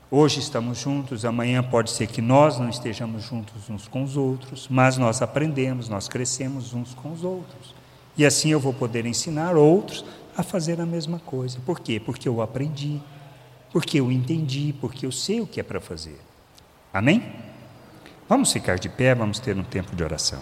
hoje 0.10 0.40
estamos 0.40 0.80
juntos, 0.80 1.26
amanhã 1.26 1.62
pode 1.62 1.92
ser 1.92 2.08
que 2.08 2.22
nós 2.22 2.58
não 2.58 2.70
estejamos 2.70 3.24
juntos 3.24 3.70
uns 3.70 3.88
com 3.88 4.04
os 4.04 4.18
outros, 4.18 4.68
mas 4.70 4.98
nós 4.98 5.22
aprendemos, 5.22 5.90
nós 5.90 6.08
crescemos 6.08 6.74
uns 6.74 6.94
com 6.94 7.12
os 7.12 7.24
outros. 7.24 7.76
E 8.18 8.26
assim 8.26 8.50
eu 8.50 8.60
vou 8.60 8.74
poder 8.74 9.06
ensinar 9.06 9.56
outros 9.56 10.04
a 10.36 10.42
fazer 10.44 10.82
a 10.82 10.86
mesma 10.86 11.20
coisa. 11.20 11.60
Por 11.66 11.80
quê? 11.80 12.00
Porque 12.00 12.28
eu 12.28 12.42
aprendi, 12.42 13.00
porque 13.72 14.00
eu 14.00 14.12
entendi, 14.12 14.74
porque 14.80 15.06
eu 15.06 15.12
sei 15.12 15.42
o 15.42 15.48
que 15.48 15.60
é 15.60 15.64
para 15.64 15.80
fazer. 15.80 16.20
Amém? 16.94 17.47
Vamos 18.30 18.52
ficar 18.52 18.78
de 18.78 18.90
pé, 18.90 19.16
vamos 19.16 19.40
ter 19.40 19.58
um 19.58 19.64
tempo 19.64 19.96
de 19.96 20.04
oração. 20.04 20.42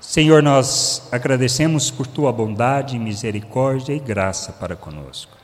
Senhor, 0.00 0.42
nós 0.42 1.08
agradecemos 1.12 1.90
por 1.90 2.06
tua 2.06 2.32
bondade, 2.32 2.98
misericórdia 2.98 3.92
e 3.92 3.98
graça 3.98 4.52
para 4.52 4.74
conosco. 4.74 5.36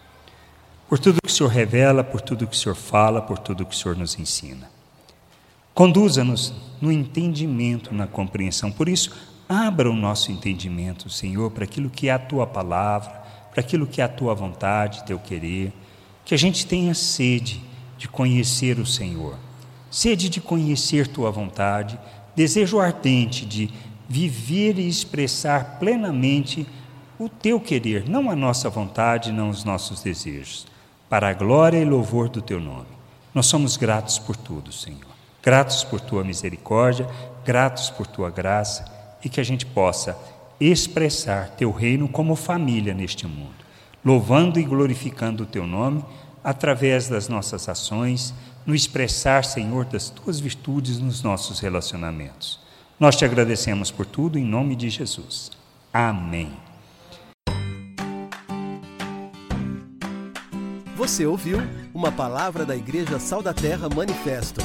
Por 0.89 0.99
tudo 0.99 1.21
que 1.23 1.29
o 1.29 1.33
Senhor 1.33 1.49
revela, 1.51 2.03
por 2.03 2.21
tudo 2.21 2.47
que 2.47 2.57
o 2.57 2.59
Senhor 2.59 2.75
fala, 2.75 3.21
por 3.21 3.39
tudo 3.39 3.65
que 3.67 3.75
o 3.75 3.79
Senhor 3.79 3.97
nos 3.97 4.19
ensina. 4.19 4.69
Conduza-nos 5.75 6.55
no 6.81 6.91
entendimento, 6.91 7.95
na 7.95 8.07
compreensão. 8.07 8.73
Por 8.73 8.89
isso, 8.89 9.15
abra 9.49 9.91
o 9.91 9.95
nosso 9.95 10.33
entendimento, 10.33 11.09
Senhor, 11.09 11.51
para 11.51 11.65
aquilo 11.65 11.89
que 11.89 12.09
é 12.09 12.13
a 12.13 12.19
tua 12.19 12.47
palavra, 12.47 13.23
para 13.51 13.61
aquilo 13.61 13.87
que 13.87 14.01
é 14.01 14.05
a 14.05 14.09
tua 14.09 14.35
vontade, 14.35 15.05
teu 15.05 15.19
querer. 15.19 15.73
Que 16.25 16.35
a 16.35 16.39
gente 16.39 16.67
tenha 16.67 16.95
sede 16.95 17.63
de 17.97 18.09
conhecer 18.09 18.79
o 18.79 18.87
Senhor, 18.87 19.37
sede 19.91 20.29
de 20.29 20.41
conhecer 20.41 21.07
tua 21.07 21.31
vontade, 21.31 21.99
desejo 22.35 22.79
ardente 22.79 23.45
de 23.45 23.71
viver 24.09 24.79
e 24.79 24.89
expressar 24.89 25.79
plenamente 25.79 26.67
o 27.19 27.29
teu 27.29 27.61
querer, 27.61 28.09
não 28.09 28.31
a 28.31 28.37
nossa 28.37 28.71
vontade, 28.71 29.33
não 29.33 29.51
os 29.51 29.65
nossos 29.65 30.03
desejos, 30.03 30.67
para 31.09 31.29
a 31.29 31.35
glória 31.35 31.79
e 31.79 31.85
louvor 31.85 32.29
do 32.29 32.41
teu 32.41 32.61
nome. 32.61 32.87
Nós 33.35 33.47
somos 33.47 33.77
gratos 33.77 34.19
por 34.19 34.37
tudo, 34.37 34.73
Senhor. 34.73 35.07
Gratos 35.43 35.85
por 35.85 36.01
tua 36.01 36.25
misericórdia, 36.25 37.09
gratos 37.45 37.91
por 37.91 38.07
tua 38.07 38.31
graça 38.31 38.85
e 39.25 39.29
que 39.29 39.41
a 39.41 39.45
gente 39.45 39.67
possa 39.67 40.17
expressar 40.61 41.51
teu 41.51 41.71
reino 41.71 42.09
como 42.09 42.35
família 42.35 42.93
neste 42.93 43.27
mundo, 43.27 43.65
louvando 44.05 44.59
e 44.59 44.65
glorificando 44.65 45.45
o 45.45 45.47
teu 45.47 45.67
nome 45.67 46.05
através 46.43 47.09
das 47.09 47.29
nossas 47.29 47.69
ações, 47.69 48.35
no 48.69 48.75
expressar, 48.75 49.47
Senhor, 49.47 49.87
das 49.87 50.11
tuas 50.11 50.39
virtudes 50.39 50.99
nos 50.99 51.23
nossos 51.23 51.59
relacionamentos. 51.59 52.61
Nós 53.01 53.17
te 53.17 53.25
agradecemos 53.25 53.91
por 53.91 54.05
tudo 54.05 54.39
em 54.39 54.45
nome 54.45 54.77
de 54.77 54.91
Jesus. 54.91 55.51
Amém. 55.91 56.53
Você 60.95 61.25
ouviu 61.25 61.61
uma 61.95 62.13
palavra 62.13 62.67
da 62.67 62.77
Igreja 62.77 63.19
Sal 63.19 63.43
da 63.43 63.55
Terra 63.55 63.89
Manifesto 63.89 64.61